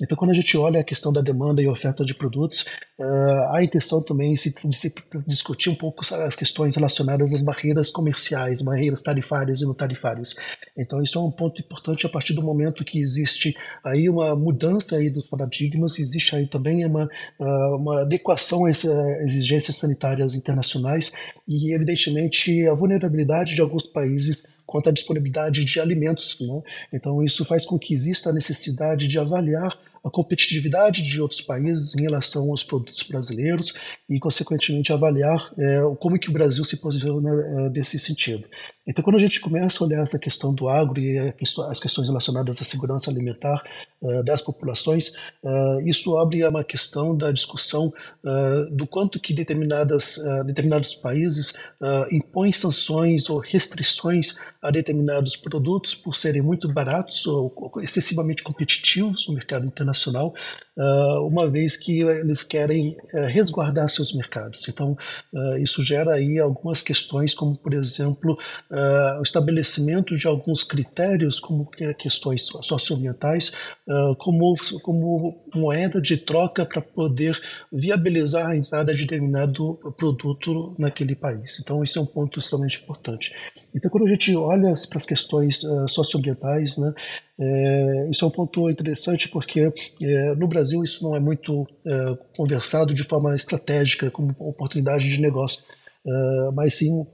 Então, 0.00 0.16
quando 0.16 0.30
a 0.30 0.34
gente 0.34 0.56
olha 0.56 0.80
a 0.80 0.84
questão 0.84 1.12
da 1.12 1.20
demanda 1.20 1.60
e 1.60 1.68
oferta 1.68 2.04
de 2.04 2.14
produtos, 2.14 2.64
uh, 2.98 3.04
há 3.50 3.58
a 3.58 3.64
intenção 3.64 4.02
também 4.02 4.32
de 4.32 4.40
se, 4.40 4.54
de 4.54 4.76
se, 4.76 4.94
discutir 5.26 5.68
um 5.68 5.74
pouco 5.74 6.02
as 6.14 6.34
questões 6.34 6.76
relacionadas 6.76 7.34
às 7.34 7.42
barreiras 7.42 7.90
comerciais, 7.90 8.62
barreiras 8.62 9.02
tarifárias 9.02 9.60
e 9.60 9.66
não 9.66 9.74
tarifárias. 9.74 10.34
Então, 10.76 11.02
isso 11.02 11.18
é 11.18 11.22
um 11.22 11.30
ponto 11.30 11.60
importante 11.60 12.06
a 12.06 12.08
partir 12.08 12.32
do 12.32 12.42
momento 12.42 12.84
que 12.84 12.98
existe 12.98 13.54
aí 13.84 14.08
uma 14.08 14.34
mudança 14.34 14.96
aí 14.96 15.10
dos 15.10 15.26
paradigmas, 15.26 15.98
existe 15.98 16.34
aí 16.34 16.46
também 16.46 16.84
uma, 16.86 17.04
uh, 17.38 17.76
uma 17.76 18.02
adequação 18.02 18.64
a 18.64 18.70
essas 18.70 18.90
exigências 19.20 19.76
sanitárias 19.76 20.34
internacionais 20.34 21.12
e, 21.46 21.74
evidentemente, 21.74 22.66
a 22.66 22.74
vulnerabilidade 22.74 23.54
de 23.54 23.60
alguns 23.60 23.84
países 23.84 24.45
quanto 24.66 24.88
à 24.88 24.92
disponibilidade 24.92 25.64
de 25.64 25.80
alimentos. 25.80 26.38
Né? 26.40 26.62
Então, 26.92 27.22
isso 27.22 27.44
faz 27.44 27.64
com 27.64 27.78
que 27.78 27.94
exista 27.94 28.30
a 28.30 28.32
necessidade 28.32 29.06
de 29.08 29.18
avaliar 29.18 29.78
a 30.06 30.10
competitividade 30.10 31.02
de 31.02 31.20
outros 31.20 31.40
países 31.40 31.96
em 31.96 32.02
relação 32.02 32.48
aos 32.50 32.62
produtos 32.62 33.02
brasileiros 33.02 33.74
e, 34.08 34.20
consequentemente, 34.20 34.92
avaliar 34.92 35.52
é, 35.58 35.80
como 35.98 36.16
que 36.16 36.30
o 36.30 36.32
Brasil 36.32 36.64
se 36.64 36.80
posiciona 36.80 37.30
é, 37.30 37.70
nesse 37.70 37.98
sentido. 37.98 38.46
Então, 38.86 39.02
quando 39.02 39.16
a 39.16 39.18
gente 39.18 39.40
começa 39.40 39.82
a 39.82 39.86
olhar 39.86 40.00
essa 40.00 40.18
questão 40.18 40.54
do 40.54 40.68
agro 40.68 41.00
e 41.00 41.34
as 41.68 41.80
questões 41.80 42.08
relacionadas 42.08 42.62
à 42.62 42.64
segurança 42.64 43.10
alimentar 43.10 43.60
uh, 44.00 44.22
das 44.22 44.40
populações, 44.40 45.08
uh, 45.42 45.80
isso 45.88 46.16
abre 46.16 46.46
uma 46.46 46.62
questão 46.62 47.16
da 47.16 47.32
discussão 47.32 47.92
uh, 48.22 48.70
do 48.70 48.86
quanto 48.86 49.18
que 49.18 49.34
determinadas, 49.34 50.20
determinados 50.46 50.94
países 50.94 51.54
impõem 52.12 52.52
sanções 52.52 53.28
ou 53.28 53.38
restrições 53.38 54.38
a 54.62 54.70
determinados 54.70 55.36
produtos 55.36 55.94
por 55.94 56.14
serem 56.14 56.42
muito 56.42 56.72
baratos 56.72 57.26
ou 57.26 57.52
excessivamente 57.82 58.42
competitivos 58.42 59.26
no 59.26 59.34
mercado 59.34 59.66
internacional, 59.66 59.95
uma 61.26 61.48
vez 61.48 61.76
que 61.76 62.02
eles 62.02 62.42
querem 62.42 62.96
resguardar 63.28 63.88
seus 63.88 64.12
mercados. 64.12 64.68
Então, 64.68 64.96
isso 65.60 65.82
gera 65.82 66.14
aí 66.14 66.38
algumas 66.38 66.82
questões, 66.82 67.34
como, 67.34 67.56
por 67.56 67.72
exemplo, 67.72 68.38
uh, 68.70 69.18
o 69.18 69.22
estabelecimento 69.22 70.14
de 70.14 70.26
alguns 70.26 70.62
critérios, 70.62 71.40
como 71.40 71.70
questões 71.98 72.42
socioambientais, 72.62 73.52
como, 74.18 74.54
como 74.82 75.38
moeda 75.54 76.00
de 76.00 76.16
troca 76.16 76.66
para 76.66 76.82
poder 76.82 77.40
viabilizar 77.72 78.50
a 78.50 78.56
entrada 78.56 78.94
de 78.94 79.02
determinado 79.02 79.78
produto 79.96 80.74
naquele 80.78 81.14
país. 81.14 81.58
Então, 81.60 81.82
isso 81.82 81.98
é 81.98 82.02
um 82.02 82.06
ponto 82.06 82.38
extremamente 82.38 82.82
importante. 82.82 83.34
Então, 83.76 83.90
quando 83.90 84.06
a 84.06 84.08
gente 84.08 84.34
olha 84.34 84.72
para 84.88 84.98
as 84.98 85.04
questões 85.04 85.62
uh, 85.62 85.86
socioambientais, 85.88 86.78
né, 86.78 86.94
é, 87.38 88.08
isso 88.10 88.24
é 88.24 88.28
um 88.28 88.30
ponto 88.30 88.70
interessante 88.70 89.28
porque 89.28 89.70
é, 90.02 90.34
no 90.34 90.48
Brasil 90.48 90.82
isso 90.82 91.04
não 91.04 91.14
é 91.14 91.20
muito 91.20 91.66
é, 91.86 92.18
conversado 92.34 92.94
de 92.94 93.04
forma 93.04 93.34
estratégica 93.34 94.10
como 94.10 94.34
oportunidade 94.38 95.06
de 95.06 95.20
negócio, 95.20 95.64
mas 96.54 96.74
sim 96.74 97.04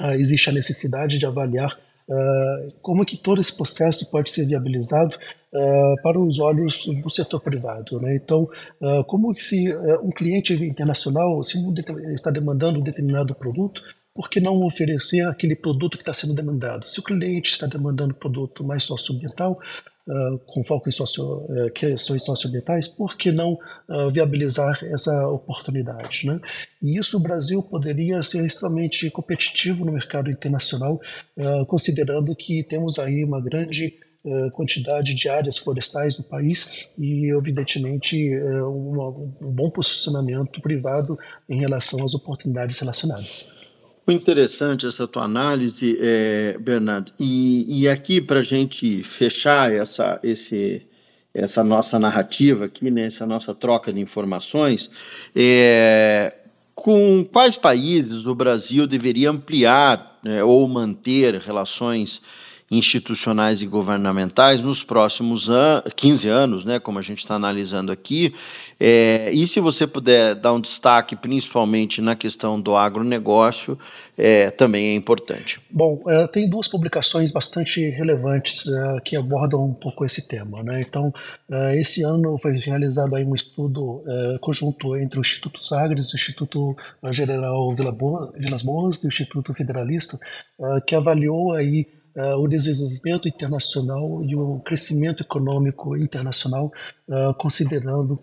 uh, 0.00 0.12
existe 0.12 0.50
a 0.50 0.52
necessidade 0.52 1.18
de 1.18 1.26
avaliar 1.26 1.72
uh, 2.08 2.72
como 2.82 3.04
que 3.04 3.16
todo 3.16 3.40
esse 3.40 3.54
processo 3.54 4.10
pode 4.10 4.30
ser 4.30 4.46
viabilizado 4.46 5.16
uh, 5.16 6.02
para 6.02 6.18
os 6.18 6.38
olhos 6.38 6.86
do 6.86 7.10
setor 7.10 7.40
privado. 7.40 8.00
Né? 8.00 8.16
Então, 8.16 8.48
como 9.06 9.34
se 9.36 9.68
um 10.02 10.10
cliente 10.10 10.52
internacional 10.54 11.42
se 11.42 11.58
está 12.12 12.30
demandando 12.30 12.78
um 12.78 12.82
determinado 12.82 13.34
produto, 13.34 13.82
por 14.16 14.30
que 14.30 14.40
não 14.40 14.64
oferecer 14.64 15.20
aquele 15.26 15.54
produto 15.54 15.98
que 15.98 16.02
está 16.02 16.14
sendo 16.14 16.34
demandado? 16.34 16.88
Se 16.88 16.98
o 16.98 17.02
cliente 17.02 17.50
está 17.50 17.66
demandando 17.66 18.14
produto 18.14 18.64
mais 18.64 18.82
socioambiental, 18.82 19.60
uh, 20.08 20.38
com 20.46 20.64
foco 20.64 20.88
em 20.88 20.92
socio, 20.92 21.24
uh, 21.24 21.70
questões 21.74 22.24
socioambientais, 22.24 22.88
por 22.88 23.16
que 23.16 23.30
não 23.30 23.58
uh, 23.88 24.08
viabilizar 24.10 24.82
essa 24.84 25.28
oportunidade? 25.28 26.26
Né? 26.26 26.40
E 26.82 26.98
isso 26.98 27.18
o 27.18 27.20
Brasil 27.20 27.62
poderia 27.62 28.22
ser 28.22 28.46
extremamente 28.46 29.10
competitivo 29.10 29.84
no 29.84 29.92
mercado 29.92 30.30
internacional, 30.30 30.98
considerando 31.66 32.34
que 32.34 32.64
temos 32.64 32.98
aí 32.98 33.22
uma 33.24 33.40
grande 33.40 33.94
quantidade 34.52 35.14
de 35.14 35.28
áreas 35.28 35.58
florestais 35.58 36.18
no 36.18 36.24
país 36.24 36.88
e, 36.98 37.30
evidentemente, 37.30 38.36
um, 38.38 39.32
um 39.40 39.52
bom 39.52 39.70
posicionamento 39.70 40.60
privado 40.60 41.16
em 41.48 41.60
relação 41.60 42.04
às 42.04 42.14
oportunidades 42.14 42.78
relacionadas. 42.80 43.65
Interessante 44.08 44.86
essa 44.86 45.08
tua 45.08 45.24
análise, 45.24 45.98
é, 46.00 46.56
Bernardo. 46.60 47.10
E, 47.18 47.82
e 47.82 47.88
aqui, 47.88 48.20
para 48.20 48.38
a 48.38 48.42
gente 48.42 49.02
fechar 49.02 49.72
essa, 49.72 50.20
esse, 50.22 50.82
essa 51.34 51.64
nossa 51.64 51.98
narrativa 51.98 52.66
aqui, 52.66 52.88
né, 52.88 53.06
essa 53.06 53.26
nossa 53.26 53.52
troca 53.52 53.92
de 53.92 53.98
informações, 54.00 54.92
é, 55.34 56.32
com 56.72 57.24
quais 57.24 57.56
países 57.56 58.26
o 58.26 58.34
Brasil 58.34 58.86
deveria 58.86 59.30
ampliar 59.30 60.20
né, 60.22 60.44
ou 60.44 60.68
manter 60.68 61.40
relações 61.40 62.22
institucionais 62.70 63.62
e 63.62 63.66
governamentais 63.66 64.60
nos 64.60 64.82
próximos 64.82 65.48
an 65.48 65.82
15 65.94 66.28
anos, 66.28 66.64
né, 66.64 66.80
como 66.80 66.98
a 66.98 67.02
gente 67.02 67.18
está 67.18 67.34
analisando 67.34 67.92
aqui. 67.92 68.34
É, 68.78 69.30
e 69.32 69.46
se 69.46 69.60
você 69.60 69.86
puder 69.86 70.34
dar 70.34 70.52
um 70.52 70.60
destaque, 70.60 71.14
principalmente 71.14 72.00
na 72.00 72.16
questão 72.16 72.60
do 72.60 72.76
agronegócio, 72.76 73.78
é, 74.18 74.50
também 74.50 74.88
é 74.88 74.94
importante. 74.94 75.60
Bom, 75.70 76.02
é, 76.08 76.26
tem 76.26 76.48
duas 76.50 76.66
publicações 76.66 77.30
bastante 77.30 77.88
relevantes 77.90 78.66
é, 78.66 79.00
que 79.04 79.16
abordam 79.16 79.64
um 79.64 79.74
pouco 79.74 80.04
esse 80.04 80.26
tema. 80.26 80.62
Né? 80.62 80.84
Então, 80.86 81.12
é, 81.50 81.80
esse 81.80 82.02
ano 82.02 82.36
foi 82.38 82.58
realizado 82.58 83.14
aí 83.14 83.24
um 83.24 83.34
estudo 83.34 84.02
é, 84.06 84.38
conjunto 84.40 84.96
entre 84.96 85.18
o 85.18 85.22
Instituto 85.22 85.64
Sagres, 85.64 86.12
o 86.12 86.16
Instituto 86.16 86.76
General 87.12 87.72
Vila 87.74 87.96
Vilas 88.36 88.62
Boas 88.62 88.96
e 89.02 89.06
o 89.06 89.08
Instituto 89.08 89.54
Federalista, 89.54 90.18
que 90.86 90.94
avaliou 90.94 91.52
aí 91.52 91.86
uh, 92.16 92.40
o 92.42 92.48
desenvolvimento 92.48 93.28
internacional 93.28 94.22
e 94.22 94.34
o 94.34 94.58
crescimento 94.60 95.22
econômico 95.22 95.96
internacional, 95.96 96.72
uh, 97.08 97.34
considerando 97.34 98.18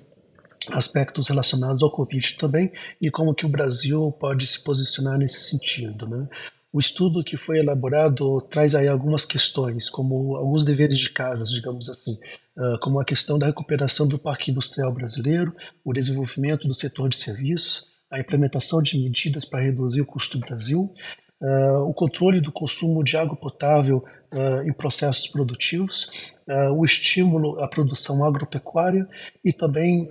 aspectos 0.72 1.28
relacionados 1.28 1.84
ao 1.84 1.92
Covid 1.92 2.38
também 2.38 2.72
e 3.02 3.12
como 3.12 3.36
que 3.36 3.46
o 3.46 3.50
Brasil 3.50 4.12
pode 4.20 4.48
se 4.48 4.64
posicionar 4.64 5.18
nesse 5.18 5.42
sentido, 5.42 6.08
né? 6.08 6.28
O 6.72 6.80
estudo 6.80 7.24
que 7.24 7.38
foi 7.38 7.60
elaborado 7.60 8.42
traz 8.50 8.74
aí 8.74 8.88
algumas 8.88 9.26
questões, 9.26 9.92
como 9.92 10.36
alguns 10.36 10.64
deveres 10.64 10.98
de 10.98 11.12
casa, 11.12 11.46
digamos 11.46 11.88
assim, 11.88 12.18
uh, 12.58 12.80
como 12.80 13.00
a 13.00 13.06
questão 13.06 13.38
da 13.38 13.46
recuperação 13.46 14.08
do 14.08 14.18
parque 14.18 14.50
industrial 14.50 14.92
brasileiro, 14.92 15.56
o 15.86 15.94
desenvolvimento 15.94 16.68
do 16.68 16.74
setor 16.74 17.10
de 17.10 17.16
serviços, 17.16 17.94
a 18.12 18.20
implementação 18.20 18.82
de 18.82 18.98
medidas 18.98 19.46
para 19.46 19.62
reduzir 19.62 20.02
o 20.02 20.06
custo 20.06 20.40
do 20.40 20.46
Brasil, 20.46 20.92
uh, 21.44 21.82
o 21.88 21.94
controle 21.94 22.40
do 22.40 22.52
consumo 22.52 23.04
de 23.04 23.18
água 23.18 23.36
potável 23.36 24.04
uh, 24.34 24.68
em 24.68 24.72
processos 24.72 25.28
produtivos, 25.28 26.32
uh, 26.48 26.72
o 26.74 26.86
estímulo 26.86 27.62
à 27.62 27.68
produção 27.68 28.24
agropecuária 28.24 29.08
e 29.44 29.52
também 29.52 30.08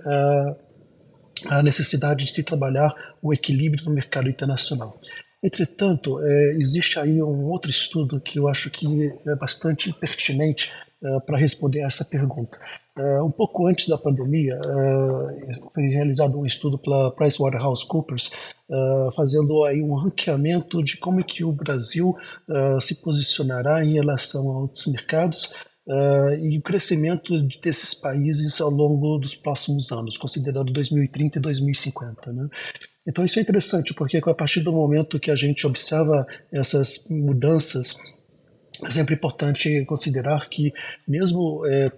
a 1.47 1.61
necessidade 1.63 2.23
de 2.23 2.31
se 2.31 2.43
trabalhar 2.43 2.93
o 3.21 3.33
equilíbrio 3.33 3.85
no 3.85 3.91
mercado 3.91 4.29
internacional. 4.29 4.97
Entretanto, 5.43 6.21
existe 6.57 6.97
aí 6.97 7.21
um 7.21 7.49
outro 7.49 7.69
estudo 7.69 8.21
que 8.21 8.39
eu 8.39 8.47
acho 8.47 8.69
que 8.69 9.11
é 9.27 9.35
bastante 9.35 9.91
pertinente 9.91 10.71
é, 11.03 11.19
para 11.19 11.37
responder 11.37 11.83
a 11.83 11.87
essa 11.87 12.05
pergunta. 12.05 12.57
Uh, 12.97 13.25
um 13.25 13.31
pouco 13.31 13.67
antes 13.67 13.89
da 13.89 13.97
pandemia, 13.97 14.57
uh, 14.57 15.69
foi 15.73 15.83
realizado 15.87 16.39
um 16.39 16.45
estudo 16.45 16.77
pela 16.77 17.11
PricewaterhouseCoopers, 17.11 18.31
uh, 18.69 19.11
fazendo 19.13 19.65
aí 19.65 19.81
um 19.81 19.95
ranqueamento 19.95 20.81
de 20.83 20.97
como 20.97 21.19
é 21.19 21.23
que 21.23 21.43
o 21.43 21.51
Brasil 21.51 22.15
se 22.79 23.01
posicionará 23.01 23.83
em 23.83 23.95
relação 23.95 24.49
a 24.49 24.59
outros 24.59 24.85
mercados 24.87 25.51
e 26.41 26.57
o 26.57 26.61
crescimento 26.61 27.41
desses 27.61 27.93
países 27.93 28.61
ao 28.61 28.69
longo 28.69 29.17
dos 29.17 29.35
próximos 29.35 29.91
anos, 29.91 30.15
considerando 30.17 30.71
2030 30.71 31.39
e 31.39 31.41
2050. 31.41 32.31
Né? 32.31 32.47
Então 33.05 33.25
isso 33.25 33.39
é 33.39 33.41
interessante, 33.41 33.93
porque 33.93 34.17
a 34.17 34.33
partir 34.33 34.61
do 34.61 34.71
momento 34.71 35.19
que 35.19 35.31
a 35.31 35.35
gente 35.35 35.67
observa 35.67 36.25
essas 36.51 37.07
mudanças 37.09 37.97
é 38.85 38.91
sempre 38.91 39.15
importante 39.15 39.83
considerar 39.85 40.47
que, 40.49 40.73
mesmo 41.07 41.65
é, 41.65 41.91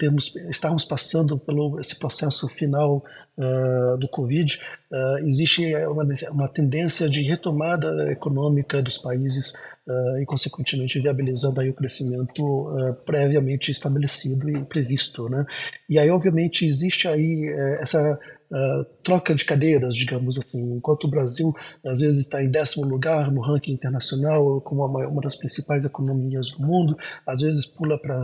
estarmos 0.49 0.85
passando 0.85 1.37
pelo 1.37 1.79
esse 1.79 1.97
processo 1.97 2.47
final 2.47 3.03
uh, 3.37 3.97
do 3.97 4.07
Covid, 4.07 4.59
uh, 4.91 5.27
existe 5.27 5.75
uma, 5.87 6.05
uma 6.31 6.47
tendência 6.47 7.09
de 7.09 7.21
retomada 7.21 8.11
econômica 8.11 8.81
dos 8.81 8.97
países 8.97 9.53
uh, 9.87 10.19
e, 10.19 10.25
consequentemente, 10.25 10.99
viabilizando 10.99 11.59
aí 11.61 11.69
o 11.69 11.73
crescimento 11.73 12.67
previamente 13.05 13.71
estabelecido 13.71 14.49
e 14.49 14.63
previsto. 14.63 15.29
Né? 15.29 15.45
E 15.89 15.99
aí, 15.99 16.09
obviamente, 16.09 16.65
existe 16.65 17.07
aí 17.07 17.45
essa 17.79 18.19
uh, 18.51 18.85
troca 19.03 19.33
de 19.33 19.45
cadeiras, 19.45 19.95
digamos 19.95 20.37
assim. 20.37 20.73
Enquanto 20.73 21.05
o 21.05 21.09
Brasil 21.09 21.53
às 21.85 21.99
vezes 21.99 22.25
está 22.25 22.43
em 22.43 22.49
décimo 22.49 22.85
lugar 22.85 23.31
no 23.31 23.41
ranking 23.41 23.73
internacional, 23.73 24.61
como 24.61 24.85
uma, 24.85 25.07
uma 25.07 25.21
das 25.21 25.35
principais 25.35 25.85
economias 25.85 26.49
do 26.51 26.61
mundo, 26.61 26.97
às 27.25 27.41
vezes 27.41 27.65
pula 27.65 27.97
para 27.97 28.17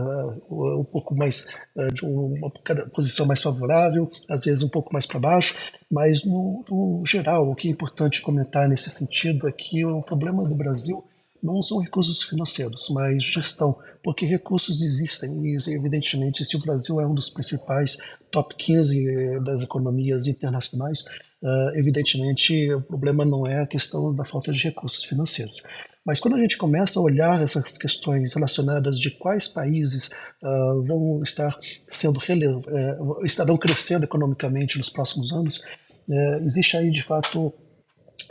uh, 0.48 0.80
um 0.80 0.84
pouco 0.84 1.16
mais 1.16 1.54
uh, 1.76 1.92
de 1.92 2.04
uma 2.04 2.50
posição 2.92 3.26
mais 3.26 3.42
favorável, 3.42 4.10
às 4.28 4.44
vezes 4.44 4.62
um 4.62 4.68
pouco 4.68 4.92
mais 4.92 5.06
para 5.06 5.20
baixo. 5.20 5.56
Mas 5.90 6.24
no, 6.24 6.64
no 6.70 7.02
geral, 7.06 7.50
o 7.50 7.54
que 7.54 7.68
é 7.68 7.70
importante 7.70 8.22
comentar 8.22 8.68
nesse 8.68 8.88
sentido 8.90 9.46
é 9.46 9.52
que 9.52 9.84
o 9.84 10.02
problema 10.02 10.42
do 10.44 10.54
Brasil 10.54 11.04
não 11.42 11.60
são 11.60 11.80
recursos 11.80 12.22
financeiros, 12.22 12.88
mas 12.90 13.22
gestão, 13.24 13.76
porque 14.02 14.24
recursos 14.24 14.80
existem 14.80 15.44
e, 15.44 15.56
evidentemente, 15.68 16.44
se 16.44 16.56
o 16.56 16.60
Brasil 16.60 17.00
é 17.00 17.06
um 17.06 17.14
dos 17.14 17.28
principais 17.28 17.98
top 18.32 18.56
15 18.56 19.40
das 19.44 19.62
economias 19.62 20.26
internacionais, 20.26 21.02
uh, 21.42 21.76
evidentemente 21.76 22.72
o 22.72 22.80
problema 22.80 23.24
não 23.24 23.46
é 23.46 23.60
a 23.62 23.66
questão 23.66 24.12
da 24.14 24.24
falta 24.24 24.50
de 24.50 24.64
recursos 24.64 25.04
financeiros. 25.04 25.62
Mas 26.04 26.18
quando 26.18 26.34
a 26.34 26.38
gente 26.38 26.58
começa 26.58 26.98
a 26.98 27.02
olhar 27.02 27.40
essas 27.40 27.78
questões 27.78 28.34
relacionadas 28.34 28.98
de 28.98 29.10
quais 29.10 29.46
países 29.46 30.10
uh, 30.42 30.82
vão 30.82 31.22
estar 31.22 31.56
sendo 31.88 32.18
uh, 32.18 33.24
estarão 33.24 33.56
crescendo 33.56 34.04
economicamente 34.04 34.78
nos 34.78 34.90
próximos 34.90 35.32
anos, 35.32 35.58
uh, 36.08 36.44
existe 36.44 36.76
aí 36.76 36.90
de 36.90 37.02
fato 37.02 37.54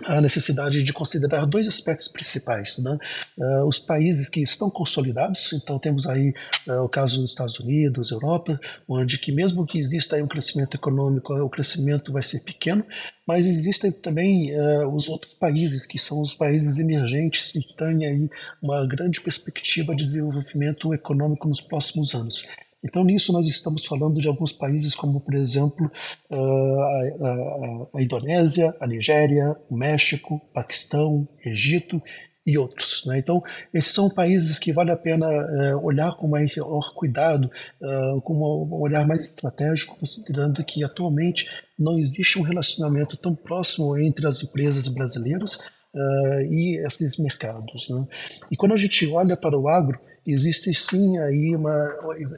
a 0.06 0.22
necessidade 0.22 0.84
de 0.84 0.94
considerar 0.94 1.46
dois 1.46 1.68
aspectos 1.68 2.08
principais. 2.08 2.78
Né? 2.80 2.98
Uh, 3.38 3.66
os 3.66 3.80
países 3.80 4.30
que 4.30 4.42
estão 4.42 4.70
consolidados, 4.70 5.54
então 5.54 5.80
temos 5.80 6.08
aí 6.08 6.34
uh, 6.68 6.84
o 6.84 6.90
caso 6.90 7.22
dos 7.22 7.32
Estados 7.32 7.60
Unidos, 7.60 8.12
Europa, 8.12 8.60
onde 8.88 9.18
que 9.18 9.32
mesmo 9.32 9.66
que 9.66 9.80
exista 9.80 10.18
um 10.18 10.28
crescimento 10.28 10.76
econômico, 10.76 11.34
o 11.34 11.50
crescimento 11.50 12.12
vai 12.12 12.24
ser 12.24 12.44
pequeno, 12.44 12.86
mas 13.28 13.46
existem 13.46 13.92
também 13.92 14.54
uh, 14.54 14.94
os 14.94 15.08
outros 15.08 15.34
países, 15.34 15.86
que 15.86 15.98
são 15.98 16.22
os 16.22 16.34
países 16.34 16.80
emergentes 16.80 17.54
e 17.56 17.62
que 17.62 17.76
têm 17.76 18.06
aí 18.06 18.30
uma 18.62 18.86
grande 18.86 19.22
perspectiva 19.22 19.96
de 19.96 20.04
desenvolvimento 20.04 20.94
econômico 20.94 21.48
nos 21.48 21.62
próximos 21.62 22.14
anos. 22.14 22.44
Então, 22.84 23.04
nisso, 23.04 23.32
nós 23.32 23.46
estamos 23.48 23.86
falando 23.86 24.20
de 24.20 24.28
alguns 24.28 24.52
países 24.52 24.96
como, 24.96 25.20
por 25.22 25.36
exemplo, 25.36 25.91
ah, 26.32 26.36
a, 26.36 27.28
a, 27.28 28.00
a 28.00 28.02
Indonésia, 28.02 28.76
a 28.80 28.88
Nigéria, 28.88 29.56
o 29.70 29.78
México, 29.78 30.41
Paquistão, 30.54 31.28
Egito 31.46 32.02
e 32.46 32.58
outros. 32.58 33.06
Né? 33.06 33.20
Então, 33.20 33.44
esses 33.74 33.94
são 33.94 34.10
países 34.10 34.58
que 34.58 34.74
vale 34.74 34.91
a 34.91 34.98
pena 34.98 35.28
uh, 35.28 35.86
olhar 35.86 36.15
com 36.15 36.28
maior 36.28 36.94
cuidado, 36.96 37.50
uh, 37.82 38.22
com 38.22 38.34
um 38.34 38.82
olhar 38.82 39.08
mais 39.08 39.28
estratégico, 39.28 39.98
considerando 40.00 40.63
que 40.63 40.84
atualmente 40.84 41.48
não 41.78 42.00
existe 42.00 42.39
um 42.39 42.44
relacionamento 42.44 43.15
tão 43.15 43.36
próximo 43.36 43.98
entre 43.98 44.28
as 44.28 44.44
empresas 44.44 44.88
brasileiras 44.88 45.60
uh, 45.94 46.42
e 46.52 46.78
esses 46.86 47.18
mercados. 47.18 47.90
Né? 47.90 48.08
E 48.52 48.58
quando 48.58 48.74
a 48.74 48.78
gente 48.78 49.08
olha 49.08 49.38
para 49.38 49.58
o 49.58 49.68
agro, 49.68 50.00
existe 50.26 50.74
sim 50.74 51.18
aí 51.20 51.56
uma 51.56 51.96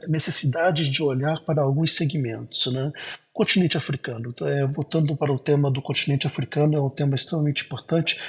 necessidade 0.08 0.88
de 0.88 1.02
olhar 1.02 1.40
para 1.40 1.62
alguns 1.62 1.94
segmentos. 1.94 2.66
Né? 2.72 2.92
continente 3.34 3.76
africano. 3.76 4.32
É, 4.42 4.64
voltando 4.64 5.16
para 5.16 5.32
o 5.32 5.38
tema 5.38 5.68
do 5.68 5.82
continente 5.82 6.24
africano, 6.24 6.76
é 6.76 6.80
um 6.80 6.88
tema 6.88 7.16
extremamente 7.16 7.64
importante, 7.64 8.20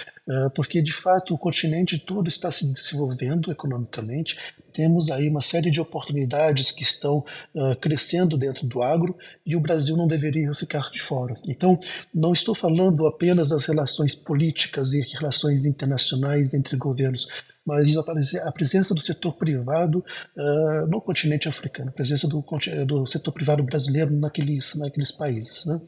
porque 0.55 0.81
de 0.81 0.91
fato 0.91 1.33
o 1.33 1.37
continente 1.37 1.99
todo 1.99 2.27
está 2.27 2.51
se 2.51 2.71
desenvolvendo 2.71 3.51
economicamente. 3.51 4.37
Temos 4.73 5.09
aí 5.09 5.29
uma 5.29 5.41
série 5.41 5.71
de 5.71 5.79
oportunidades 5.79 6.69
que 6.69 6.83
estão 6.83 7.23
uh, 7.53 7.75
crescendo 7.79 8.37
dentro 8.37 8.67
do 8.67 8.81
agro 8.81 9.17
e 9.45 9.55
o 9.55 9.59
Brasil 9.59 9.95
não 9.95 10.07
deveria 10.07 10.53
ficar 10.53 10.89
de 10.91 10.99
fora. 10.99 11.33
Então, 11.47 11.79
não 12.13 12.33
estou 12.33 12.53
falando 12.53 13.07
apenas 13.07 13.49
das 13.49 13.65
relações 13.65 14.15
políticas 14.15 14.93
e 14.93 15.01
relações 15.13 15.63
internacionais 15.65 16.53
entre 16.53 16.75
governos, 16.75 17.27
mas 17.65 17.95
a 17.95 18.51
presença 18.51 18.93
do 18.93 19.01
setor 19.01 19.33
privado 19.33 20.03
uh, 20.37 20.87
no 20.87 20.99
continente 20.99 21.47
africano, 21.47 21.89
a 21.89 21.93
presença 21.93 22.27
do, 22.27 22.43
do 22.85 23.05
setor 23.05 23.31
privado 23.31 23.63
brasileiro 23.63 24.11
naqueles, 24.11 24.75
naqueles 24.75 25.11
países. 25.11 25.65
Né? 25.65 25.79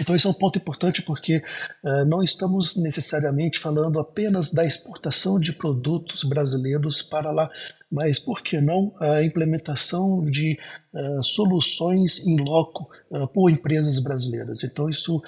Então, 0.00 0.14
esse 0.14 0.26
é 0.26 0.30
um 0.30 0.34
ponto 0.34 0.58
importante 0.58 1.02
porque 1.02 1.42
uh, 1.84 2.04
não 2.06 2.22
estamos 2.22 2.76
necessariamente 2.76 3.58
falando 3.58 3.98
apenas 3.98 4.50
da 4.50 4.64
exportação 4.64 5.38
de 5.38 5.52
produtos 5.52 6.24
brasileiros 6.24 7.02
para 7.02 7.30
lá, 7.30 7.50
mas 7.90 8.18
por 8.18 8.42
que 8.42 8.60
não 8.60 8.94
a 8.98 9.22
implementação 9.22 10.24
de 10.24 10.58
uh, 10.94 11.22
soluções 11.22 12.26
em 12.26 12.36
loco 12.38 12.88
uh, 13.10 13.26
por 13.28 13.50
empresas 13.50 13.98
brasileiras. 13.98 14.64
Então, 14.64 14.88
isso 14.88 15.22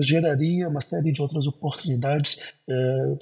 geraria 0.00 0.68
uma 0.68 0.80
série 0.80 1.12
de 1.12 1.22
outras 1.22 1.46
oportunidades, 1.46 2.38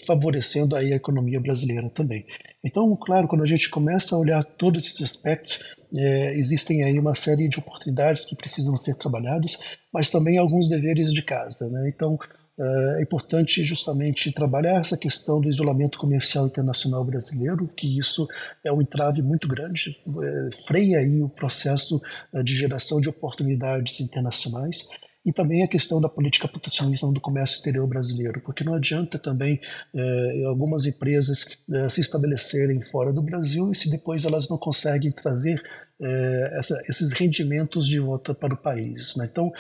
favorecendo 0.06 0.76
aí 0.76 0.92
a 0.92 0.96
economia 0.96 1.40
brasileira 1.40 1.88
também. 1.90 2.26
Então, 2.62 2.94
claro, 2.96 3.28
quando 3.28 3.42
a 3.42 3.46
gente 3.46 3.70
começa 3.70 4.14
a 4.14 4.18
olhar 4.18 4.42
todos 4.44 4.86
esses 4.86 5.02
aspectos, 5.02 5.60
é, 5.96 6.34
existem 6.34 6.84
aí 6.84 6.98
uma 6.98 7.14
série 7.14 7.48
de 7.48 7.58
oportunidades 7.58 8.26
que 8.26 8.36
precisam 8.36 8.76
ser 8.76 8.94
trabalhadas, 8.96 9.78
mas 9.92 10.10
também 10.10 10.38
alguns 10.38 10.68
deveres 10.68 11.12
de 11.12 11.22
casa. 11.22 11.68
Né? 11.68 11.88
Então, 11.88 12.18
é, 12.58 12.98
é 12.98 13.02
importante 13.02 13.62
justamente 13.62 14.32
trabalhar 14.32 14.80
essa 14.80 14.96
questão 14.96 15.40
do 15.40 15.48
isolamento 15.48 15.98
comercial 15.98 16.46
internacional 16.46 17.04
brasileiro, 17.04 17.68
que 17.76 17.98
isso 17.98 18.26
é 18.64 18.72
um 18.72 18.82
entrave 18.82 19.22
muito 19.22 19.46
grande, 19.46 19.96
é, 20.06 20.48
freia 20.66 20.98
aí 20.98 21.22
o 21.22 21.28
processo 21.28 22.00
é, 22.34 22.42
de 22.42 22.56
geração 22.56 23.00
de 23.00 23.08
oportunidades 23.08 24.00
internacionais 24.00 24.88
e 25.28 25.32
também 25.32 25.62
a 25.62 25.68
questão 25.68 26.00
da 26.00 26.08
política 26.08 26.48
protecionista 26.48 27.06
do 27.08 27.20
comércio 27.20 27.56
exterior 27.56 27.86
brasileiro, 27.86 28.40
porque 28.40 28.64
não 28.64 28.74
adianta 28.74 29.18
também 29.18 29.60
eh, 29.94 30.44
algumas 30.46 30.86
empresas 30.86 31.58
eh, 31.70 31.88
se 31.90 32.00
estabelecerem 32.00 32.80
fora 32.80 33.12
do 33.12 33.20
Brasil 33.20 33.70
e 33.70 33.74
se 33.74 33.90
depois 33.90 34.24
elas 34.24 34.48
não 34.48 34.56
conseguem 34.56 35.12
trazer 35.12 35.62
eh, 36.00 36.50
essa, 36.56 36.80
esses 36.88 37.12
rendimentos 37.12 37.86
de 37.86 37.98
volta 37.98 38.32
para 38.32 38.54
o 38.54 38.56
país. 38.56 39.16
Né? 39.16 39.28
Então, 39.30 39.50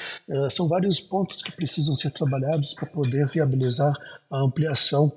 são 0.50 0.68
vários 0.68 1.00
pontos 1.00 1.42
que 1.42 1.50
precisam 1.50 1.96
ser 1.96 2.12
trabalhados 2.12 2.74
para 2.74 2.86
poder 2.86 3.26
viabilizar 3.26 3.92
a 4.30 4.40
ampliação 4.40 5.12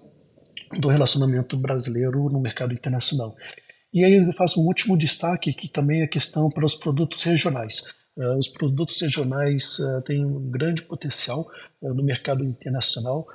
do 0.79 0.87
relacionamento 0.87 1.55
brasileiro 1.57 2.27
no 2.29 2.39
mercado 2.39 2.73
internacional. 2.73 3.35
E 3.93 4.03
aí 4.03 4.13
eu 4.13 4.31
faço 4.33 4.61
um 4.61 4.65
último 4.65 4.97
destaque, 4.97 5.53
que 5.53 5.67
também 5.67 6.01
é 6.01 6.07
questão 6.07 6.49
para 6.49 6.65
os 6.65 6.75
produtos 6.75 7.21
regionais. 7.23 7.83
Uh, 8.17 8.37
os 8.37 8.47
produtos 8.47 8.99
regionais 8.99 9.77
têm 10.05 10.25
um 10.25 10.49
grande 10.49 10.81
potencial 10.83 11.47
no 11.81 12.03
mercado 12.03 12.43
internacional. 12.43 13.27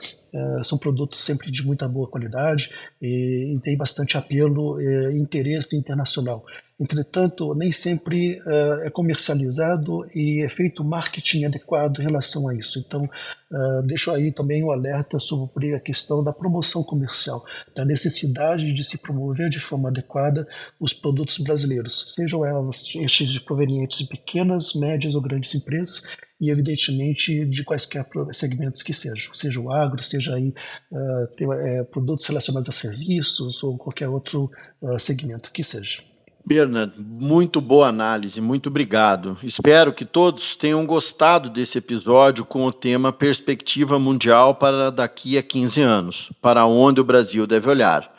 são 0.62 0.78
produtos 0.78 1.20
sempre 1.20 1.50
de 1.50 1.64
muita 1.64 1.88
boa 1.88 2.08
qualidade 2.08 2.70
e, 3.02 3.54
e 3.54 3.60
têm 3.60 3.76
bastante 3.76 4.16
apelo 4.16 4.80
e 4.80 5.18
interesse 5.18 5.76
internacional. 5.76 6.44
Entretanto, 6.78 7.54
nem 7.54 7.72
sempre 7.72 8.38
uh, 8.40 8.82
é 8.84 8.90
comercializado 8.90 10.06
e 10.14 10.44
é 10.44 10.48
feito 10.48 10.84
marketing 10.84 11.46
adequado 11.46 12.00
em 12.00 12.02
relação 12.02 12.50
a 12.50 12.54
isso. 12.54 12.78
Então, 12.78 13.04
uh, 13.04 13.82
deixo 13.86 14.10
aí 14.10 14.30
também 14.30 14.62
um 14.62 14.70
alerta 14.70 15.18
sobre 15.18 15.74
a 15.74 15.80
questão 15.80 16.22
da 16.22 16.34
promoção 16.34 16.84
comercial, 16.84 17.42
da 17.74 17.82
necessidade 17.82 18.74
de 18.74 18.84
se 18.84 18.98
promover 18.98 19.48
de 19.48 19.58
forma 19.58 19.88
adequada 19.88 20.46
os 20.78 20.92
produtos 20.92 21.38
brasileiros, 21.38 22.12
sejam 22.14 22.44
elas 22.44 22.94
estes 22.94 23.38
provenientes 23.38 23.96
de 23.96 24.06
pequenas, 24.08 24.74
médias 24.74 25.14
ou 25.14 25.22
grandes 25.22 25.54
empresas, 25.54 26.02
e 26.38 26.50
evidentemente 26.50 27.46
de 27.46 27.64
quaisquer 27.64 28.06
segmentos 28.32 28.82
que 28.82 28.92
sejam, 28.92 29.34
seja 29.34 29.58
o 29.58 29.72
agro, 29.72 30.02
seja 30.02 30.34
aí 30.34 30.52
uh, 30.92 31.26
ter, 31.38 31.48
é, 31.48 31.84
produtos 31.84 32.26
relacionados 32.26 32.68
a 32.68 32.72
serviços 32.72 33.62
ou 33.62 33.78
qualquer 33.78 34.10
outro 34.10 34.50
segmento 34.98 35.50
que 35.50 35.64
seja. 35.64 36.02
Bernard, 36.46 36.92
muito 36.96 37.60
boa 37.60 37.88
análise, 37.88 38.40
muito 38.40 38.68
obrigado. 38.68 39.36
Espero 39.42 39.92
que 39.92 40.04
todos 40.04 40.54
tenham 40.54 40.86
gostado 40.86 41.50
desse 41.50 41.78
episódio 41.78 42.44
com 42.44 42.64
o 42.64 42.72
tema 42.72 43.12
Perspectiva 43.12 43.98
Mundial 43.98 44.54
para 44.54 44.92
daqui 44.92 45.36
a 45.36 45.42
15 45.42 45.82
anos, 45.82 46.32
para 46.40 46.64
onde 46.64 47.00
o 47.00 47.04
Brasil 47.04 47.48
deve 47.48 47.68
olhar. 47.68 48.14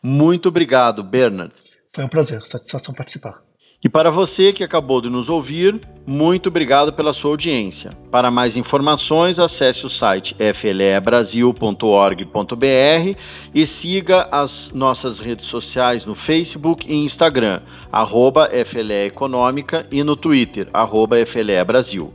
Muito 0.00 0.50
obrigado, 0.50 1.02
Bernard. 1.02 1.52
Foi 1.92 2.04
um 2.04 2.08
prazer, 2.08 2.40
satisfação 2.46 2.94
participar. 2.94 3.43
E 3.84 3.88
para 3.88 4.10
você 4.10 4.50
que 4.50 4.64
acabou 4.64 5.02
de 5.02 5.10
nos 5.10 5.28
ouvir, 5.28 5.78
muito 6.06 6.48
obrigado 6.48 6.90
pela 6.90 7.12
sua 7.12 7.32
audiência. 7.32 7.90
Para 8.10 8.30
mais 8.30 8.56
informações, 8.56 9.38
acesse 9.38 9.84
o 9.84 9.90
site 9.90 10.34
flebrasil.org.br 10.54 13.18
e 13.54 13.66
siga 13.66 14.26
as 14.32 14.70
nossas 14.72 15.18
redes 15.18 15.44
sociais 15.44 16.06
no 16.06 16.14
Facebook 16.14 16.90
e 16.90 16.96
Instagram, 16.96 17.60
arroba 17.92 18.48
FLE 18.64 19.04
Econômica 19.04 19.86
e 19.92 20.02
no 20.02 20.16
Twitter, 20.16 20.66
arroba 20.72 21.16
FLE 21.26 21.62
Brasil. 21.66 22.10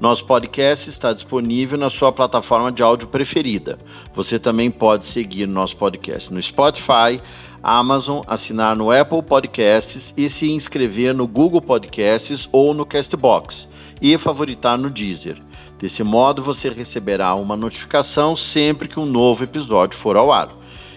Nosso 0.00 0.24
podcast 0.24 0.88
está 0.88 1.12
disponível 1.12 1.78
na 1.78 1.90
sua 1.90 2.10
plataforma 2.10 2.72
de 2.72 2.82
áudio 2.82 3.08
preferida. 3.08 3.78
Você 4.14 4.38
também 4.38 4.70
pode 4.70 5.04
seguir 5.04 5.46
nosso 5.46 5.76
podcast 5.76 6.32
no 6.32 6.40
Spotify, 6.40 7.20
Amazon, 7.62 8.22
assinar 8.26 8.76
no 8.76 8.90
Apple 8.90 9.22
Podcasts 9.22 10.14
e 10.16 10.28
se 10.28 10.50
inscrever 10.50 11.14
no 11.14 11.26
Google 11.26 11.60
Podcasts 11.60 12.48
ou 12.52 12.72
no 12.72 12.86
Castbox 12.86 13.68
e 14.00 14.16
favoritar 14.16 14.78
no 14.78 14.90
Deezer. 14.90 15.36
Desse 15.78 16.02
modo, 16.02 16.42
você 16.42 16.68
receberá 16.68 17.34
uma 17.34 17.56
notificação 17.56 18.36
sempre 18.36 18.88
que 18.88 19.00
um 19.00 19.06
novo 19.06 19.44
episódio 19.44 19.98
for 19.98 20.16
ao 20.16 20.32
ar. 20.32 20.50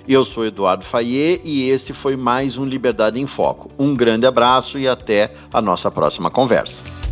Eu 0.08 0.26
sou 0.26 0.46
Eduardo 0.46 0.84
Fayet 0.84 1.42
e 1.46 1.70
este 1.70 1.94
foi 1.94 2.18
mais 2.18 2.58
um 2.58 2.66
Liberdade 2.66 3.20
em 3.20 3.28
Foco. 3.28 3.72
Um 3.80 3.96
grande 3.96 4.26
abraço 4.26 4.78
e 4.78 4.88
até 4.88 5.34
a 5.54 5.62
nossa 5.62 5.90
próxima 5.90 6.30
conversa. 6.30 7.03